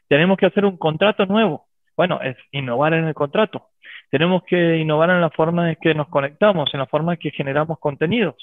[0.09, 1.67] Tenemos que hacer un contrato nuevo.
[1.95, 3.69] Bueno, es innovar en el contrato.
[4.13, 7.31] Tenemos que innovar en la forma en que nos conectamos, en la forma en que
[7.31, 8.37] generamos contenidos.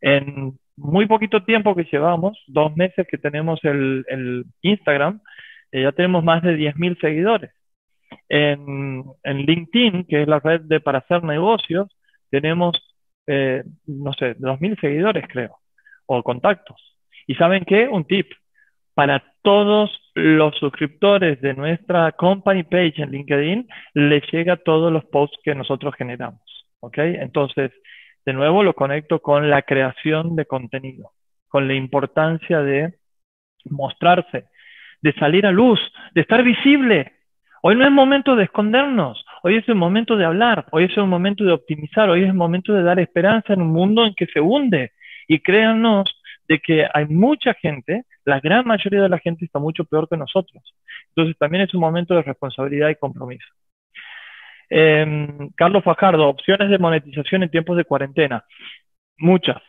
[0.00, 5.20] En muy poquito tiempo que llevamos, dos meses que tenemos el, Instagram,
[5.72, 7.50] eh, ya tenemos más de 10.000 seguidores.
[8.30, 11.94] En, LinkedIn, que es la red de para hacer negocios,
[12.30, 12.74] tenemos,
[13.26, 15.58] eh, no sé, 2.000 seguidores creo,
[16.06, 16.96] o contactos.
[17.26, 17.88] ¿Y saben qué?
[17.88, 18.32] Un tip.
[18.94, 25.38] Para todos los suscriptores de nuestra company page en LinkedIn, les llega todos los posts
[25.42, 26.40] que nosotros generamos.
[26.80, 26.98] ¿Ok?
[26.98, 27.70] Entonces,
[28.24, 31.10] de nuevo lo conecto con la creación de contenido,
[31.48, 32.94] con la importancia de
[33.64, 34.46] mostrarse,
[35.00, 35.80] de salir a luz,
[36.14, 37.12] de estar visible.
[37.62, 41.06] Hoy no es momento de escondernos, hoy es el momento de hablar, hoy es el
[41.06, 44.26] momento de optimizar, hoy es el momento de dar esperanza en un mundo en que
[44.26, 44.92] se hunde.
[45.28, 49.84] Y créanos de que hay mucha gente, la gran mayoría de la gente está mucho
[49.84, 50.62] peor que nosotros.
[51.08, 53.46] Entonces también es un momento de responsabilidad y compromiso.
[54.70, 58.44] Em, Carlos Fajardo, opciones de monetización en tiempos de cuarentena.
[59.18, 59.62] Muchas.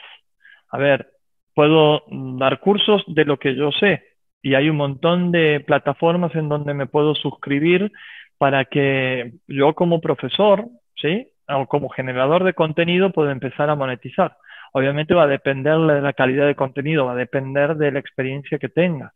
[0.70, 1.10] A ver,
[1.54, 6.50] puedo dar cursos de lo que yo sé y hay un montón de plataformas en
[6.50, 7.92] donde me puedo suscribir
[8.38, 11.30] para que yo como profesor, ¿sí?
[11.48, 14.38] O como generador de contenido pueda empezar a monetizar.
[14.74, 18.58] Obviamente va a depender de la calidad de contenido, va a depender de la experiencia
[18.60, 19.14] que tengas.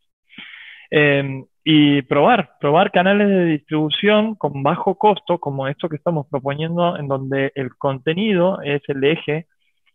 [0.90, 6.98] Em, y probar, probar canales de distribución con bajo costo, como esto que estamos proponiendo,
[6.98, 9.48] en donde el contenido es el eje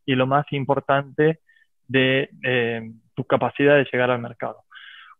[0.04, 1.40] y lo más importante
[1.88, 4.64] de em, tu capacidad de llegar al mercado.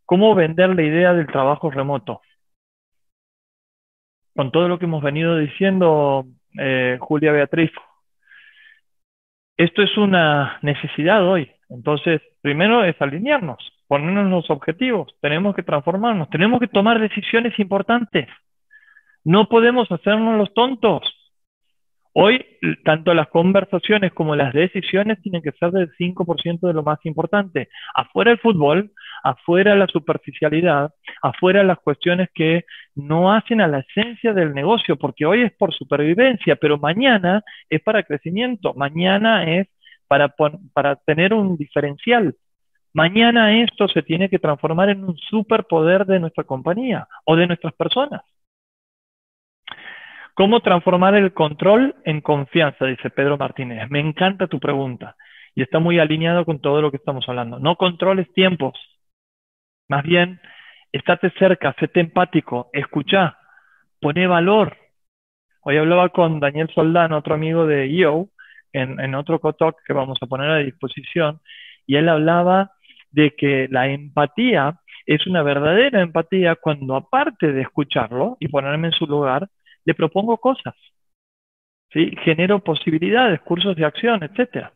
[0.05, 2.21] ¿Cómo vender la idea del trabajo remoto?
[4.35, 6.27] Con todo lo que hemos venido diciendo,
[6.59, 7.71] eh, Julia Beatriz,
[9.65, 11.51] esto es una necesidad hoy.
[11.69, 18.29] Entonces, primero es alinearnos, ponernos los objetivos, tenemos que transformarnos, tenemos que tomar decisiones importantes.
[19.25, 21.03] No podemos hacernos los tontos.
[22.15, 22.45] Hoy,
[22.85, 27.71] tanto las conversaciones como las decisiones tienen que ser del 5% de lo más importante.
[27.95, 28.93] Afuera el fútbol,
[29.23, 30.93] afuera la superficialidad,
[31.23, 35.73] afuera las cuestiones que no hacen a la esencia del negocio, porque hoy es por
[35.73, 39.69] supervivencia, pero mañana es para crecimiento, mañana es
[40.07, 40.35] para,
[40.75, 42.37] para tener un diferencial.
[42.93, 47.73] Mañana esto se tiene que transformar en un superpoder de nuestra compañía o de nuestras
[47.73, 48.21] personas.
[50.35, 52.87] ¿Cómo transformar el control en confianza?
[52.87, 53.91] Dice Pedro Martínez.
[53.91, 55.15] Me encanta tu pregunta
[55.55, 57.59] y está muy alineado con todo lo que estamos hablando.
[57.59, 58.73] No controles tiempos.
[59.89, 60.41] Más bien,
[60.91, 63.37] estate cerca, séte empático, escucha,
[64.01, 64.77] pone valor.
[65.61, 68.29] Hoy hablaba con Daniel Soldán, otro amigo de IO,
[68.73, 71.41] en, en otro cotalk que vamos a poner a disposición,
[71.87, 72.73] y él hablaba
[73.11, 78.95] de que la empatía es una verdadera empatía cuando aparte de escucharlo y ponerme en
[78.95, 79.49] su lugar,
[79.85, 80.75] le propongo cosas.
[81.93, 82.15] ¿sí?
[82.25, 84.69] Genero posibilidades, cursos de acción, etc.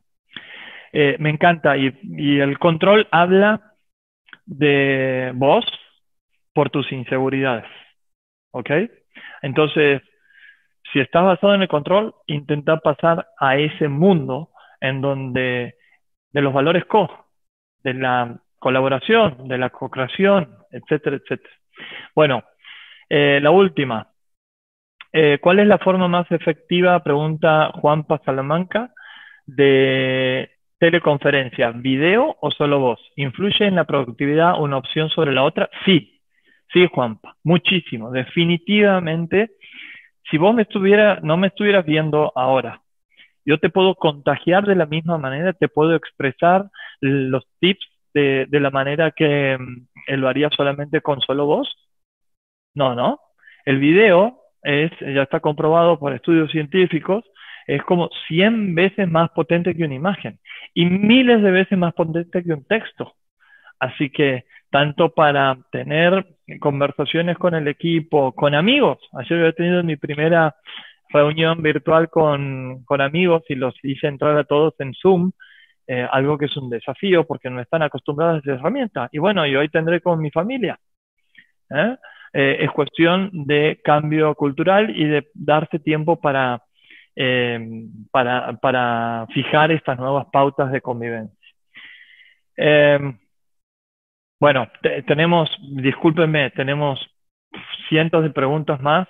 [0.92, 1.76] Eh, me encanta.
[1.76, 3.74] Y, el control habla
[4.44, 5.64] de vos
[6.52, 7.66] por tus inseguridades.
[8.52, 8.70] ¿Ok?
[9.42, 10.02] Entonces,
[10.92, 14.50] si estás basado en el control, intenta pasar a ese mundo
[14.80, 15.74] en donde
[16.32, 17.26] de los valores co,
[17.82, 21.54] de la colaboración, de la co-creación, etcétera, etcétera.
[22.14, 22.44] Bueno,
[23.08, 24.08] eh, la última,
[25.18, 28.92] eh, ¿Cuál es la forma más efectiva, pregunta Juanpa Salamanca,
[29.46, 31.70] de teleconferencia?
[31.70, 33.00] ¿Video o solo voz?
[33.16, 35.70] ¿Influye en la productividad una opción sobre la otra?
[35.86, 36.20] Sí,
[36.70, 39.52] sí, Juanpa, muchísimo, definitivamente.
[40.30, 42.82] Si vos me estuviera, no me estuvieras viendo ahora,
[43.46, 46.66] yo te puedo contagiar de la misma manera, te puedo expresar
[47.00, 51.74] los tips de, la manera que mm, lo haría solamente con solo voz.
[52.74, 53.18] No, no.
[53.64, 57.24] El video es, ya está comprobado por estudios científicos,
[57.66, 60.38] es como 100 veces más potente que una imagen
[60.74, 63.14] y miles de veces más potente que un texto.
[63.78, 66.26] Así que tanto para tener
[66.60, 70.56] conversaciones con el equipo, con amigos, ayer he tenido mi primera
[71.10, 75.30] reunión virtual con, con amigos y los hice entrar a todos en Zoom,
[75.86, 79.08] eh, algo que es un desafío porque no están acostumbrados a esa herramienta.
[79.12, 80.78] Y bueno, y hoy tendré con mi familia.
[81.70, 81.96] ¿eh?
[82.38, 86.62] Eh, es cuestión de cambio cultural y de darse tiempo para,
[87.16, 87.58] eh,
[88.10, 91.34] para, para, fijar estas nuevas pautas de convivencia.
[92.58, 92.98] Eh,
[94.38, 94.68] bueno,
[95.06, 97.00] tenemos, discúlpenme, tenemos
[97.88, 99.08] cientos de preguntas más.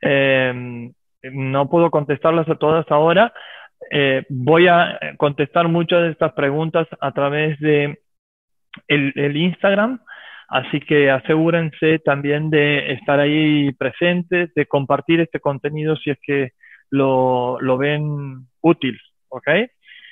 [0.00, 3.32] no puedo contestarlas a todas ahora.
[4.28, 7.98] voy a contestar muchas de estas preguntas a través de
[8.86, 9.98] el Instagram
[10.48, 16.52] Así que asegúrense también de estar ahí presentes, de compartir este contenido si es que
[16.90, 19.48] lo, lo ven útil, ¿ok?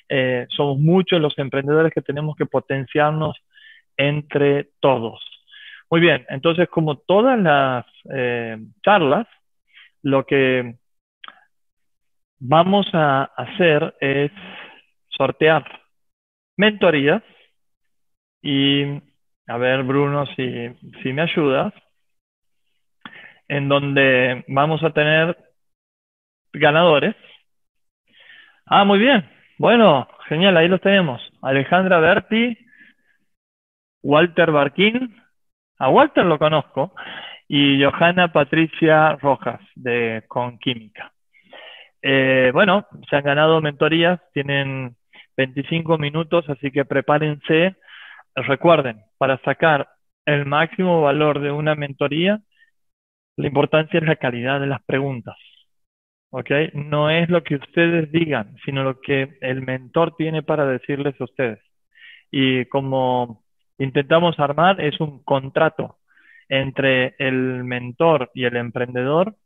[0.08, 3.36] Eh, somos muchos los emprendedores que tenemos que potenciarnos
[3.96, 5.20] entre todos.
[5.90, 9.26] Muy bien, entonces como todas las eh, charlas,
[10.02, 10.76] lo que
[12.40, 14.32] vamos a hacer es
[15.08, 15.64] sortear
[16.56, 17.22] mentorías
[18.42, 19.00] y
[19.46, 21.72] a ver Bruno si, me ayudas,
[23.48, 25.36] en donde vamos a tener
[26.52, 27.14] ganadores.
[28.66, 29.28] Ah, muy bien.
[29.58, 31.20] Bueno, genial, ahí los tenemos.
[31.42, 32.56] Alejandra Berti,
[34.02, 35.14] Walter Barquín,
[35.78, 36.94] a Walter lo conozco,
[37.48, 41.12] y Johanna Patricia Rojas de Con Química.
[42.00, 44.96] Eh, bueno, se han ganado mentorías, tienen
[45.36, 47.76] 25 minutos, así que prepárense.
[48.36, 49.88] Recuerden, para sacar
[50.26, 52.40] el máximo valor de una mentoría,
[53.36, 55.36] la importancia es la calidad de las preguntas.
[56.30, 56.50] ¿Ok?
[56.74, 61.24] No es lo que ustedes digan, sino lo que el mentor tiene para decirles a
[61.24, 61.60] ustedes.
[62.30, 63.44] Y como
[63.78, 65.98] intentamos armar, es un contrato
[66.48, 69.36] entre el mentor y el emprendedor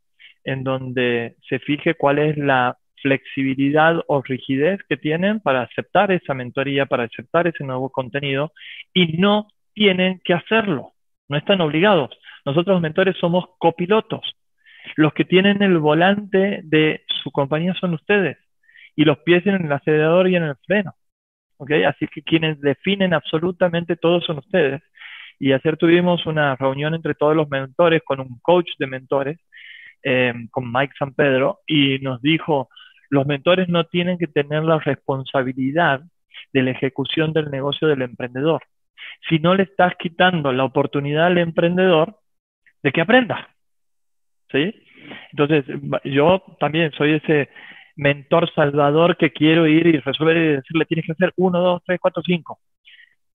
[0.43, 6.33] en donde se fije cuál es la flexibilidad o rigidez que tienen para aceptar esa
[6.33, 8.51] mentoría, para aceptar ese nuevo contenido
[8.93, 10.93] y no tienen que hacerlo,
[11.27, 12.09] no están obligados.
[12.45, 14.35] Nosotros los mentores somos copilotos.
[14.95, 18.37] Los que tienen el volante de su compañía son ustedes
[18.95, 20.93] y los pies en el acelerador y en el freno.
[21.57, 21.83] ¿okay?
[21.83, 24.81] Así que quienes definen absolutamente todo son ustedes.
[25.39, 29.39] Y ayer tuvimos una reunión entre todos los mentores con un coach de mentores,
[30.03, 32.69] eh, con Mike San Pedro, y nos dijo,
[33.09, 36.01] los mentores no tienen que tener la responsabilidad
[36.53, 38.61] de la ejecución del negocio del emprendedor.
[39.27, 42.17] Si no le estás quitando la oportunidad al emprendedor
[42.83, 43.49] de que aprenda.
[44.51, 44.73] ¿Sí?
[45.31, 45.65] Entonces,
[46.05, 47.49] yo también soy ese
[47.95, 51.99] mentor salvador que quiero ir y resolver y decirle, tienes que hacer uno, dos, tres,
[52.01, 52.59] cuatro, cinco.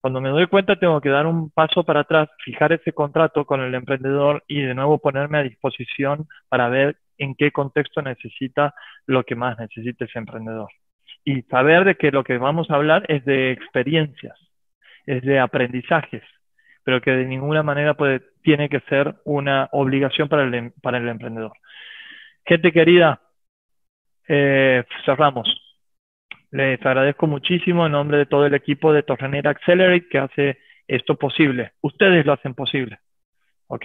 [0.04, 3.62] Cuando me doy cuenta, tengo que dar un paso para atrás, fijar ese contrato con
[3.62, 8.74] el emprendedor y de nuevo ponerme a disposición para ver en qué contexto necesita
[9.06, 10.68] lo que más necesita ese emprendedor.
[11.24, 14.38] Y saber de que lo que vamos a hablar es de experiencias,
[15.06, 16.22] es de aprendizajes,
[16.82, 21.08] pero que de ninguna manera puede, tiene que ser una obligación para el, para el
[21.08, 21.54] emprendedor.
[22.44, 23.22] Gente querida,
[24.28, 25.63] eh, cerramos.
[26.54, 31.16] Les agradezco muchísimo en nombre de todo el equipo de Torrenera Accelerate que hace esto
[31.16, 31.72] posible.
[31.80, 33.00] Ustedes lo hacen posible.
[33.66, 33.84] ¿Ok?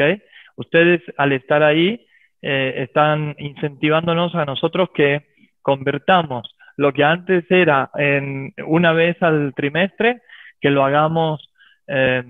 [0.56, 2.06] Ustedes al estar ahí
[2.44, 5.26] eh, están incentivándonos a nosotros que
[5.64, 10.22] convertamos lo que antes era en una vez al trimestre,
[10.62, 11.52] que lo hagamos,
[11.88, 12.24] eh,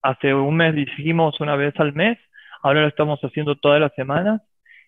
[0.00, 2.16] hace un mes dijimos una vez al mes,
[2.62, 4.40] ahora lo estamos haciendo todas las semanas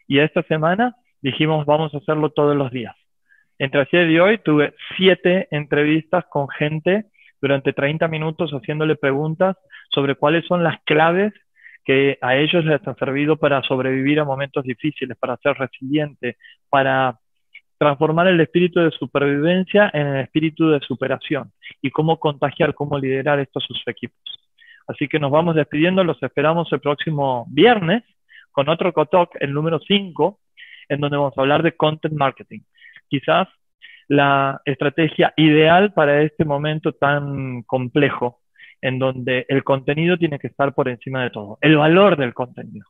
[0.09, 2.97] y esta semana dijimos vamos a hacerlo todos los días.
[3.59, 7.07] Entre ayer y hoy tuve siete entrevistas con gente
[7.41, 9.57] durante 30 minutos haciéndole preguntas
[9.91, 11.33] sobre cuáles son las claves
[11.85, 16.37] que a ellos les ha servido para sobrevivir a momentos difíciles, para ser resiliente,
[16.71, 17.19] para
[17.79, 21.53] transformar el espíritu de supervivencia en el espíritu de superación
[21.83, 24.19] y cómo contagiar, cómo liderar estos sus equipos.
[24.87, 28.03] Así que nos vamos despidiendo, los esperamos el próximo viernes
[28.53, 30.41] con otro COTOC, el número 5,
[30.89, 32.61] en donde vamos a hablar de content marketing.
[33.09, 33.49] Quizás
[34.09, 38.41] la estrategia ideal para este momento tan complejo
[38.81, 42.87] en donde el contenido tiene que estar por encima de todo, el valor del contenido.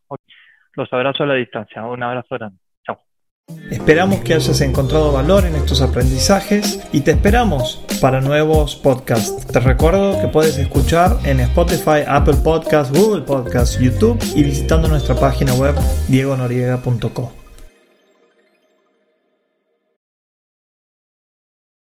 [0.75, 2.59] Los abrazo a la distancia, un abrazo grande.
[2.85, 2.99] Chao.
[3.71, 9.47] Esperamos que hayas encontrado valor en estos aprendizajes y te esperamos para nuevos podcasts.
[9.47, 15.15] Te recuerdo que puedes escuchar en Spotify, Apple Podcasts, Google Podcasts, YouTube y visitando nuestra
[15.15, 15.77] página web
[16.09, 17.44] diegonoriega.com.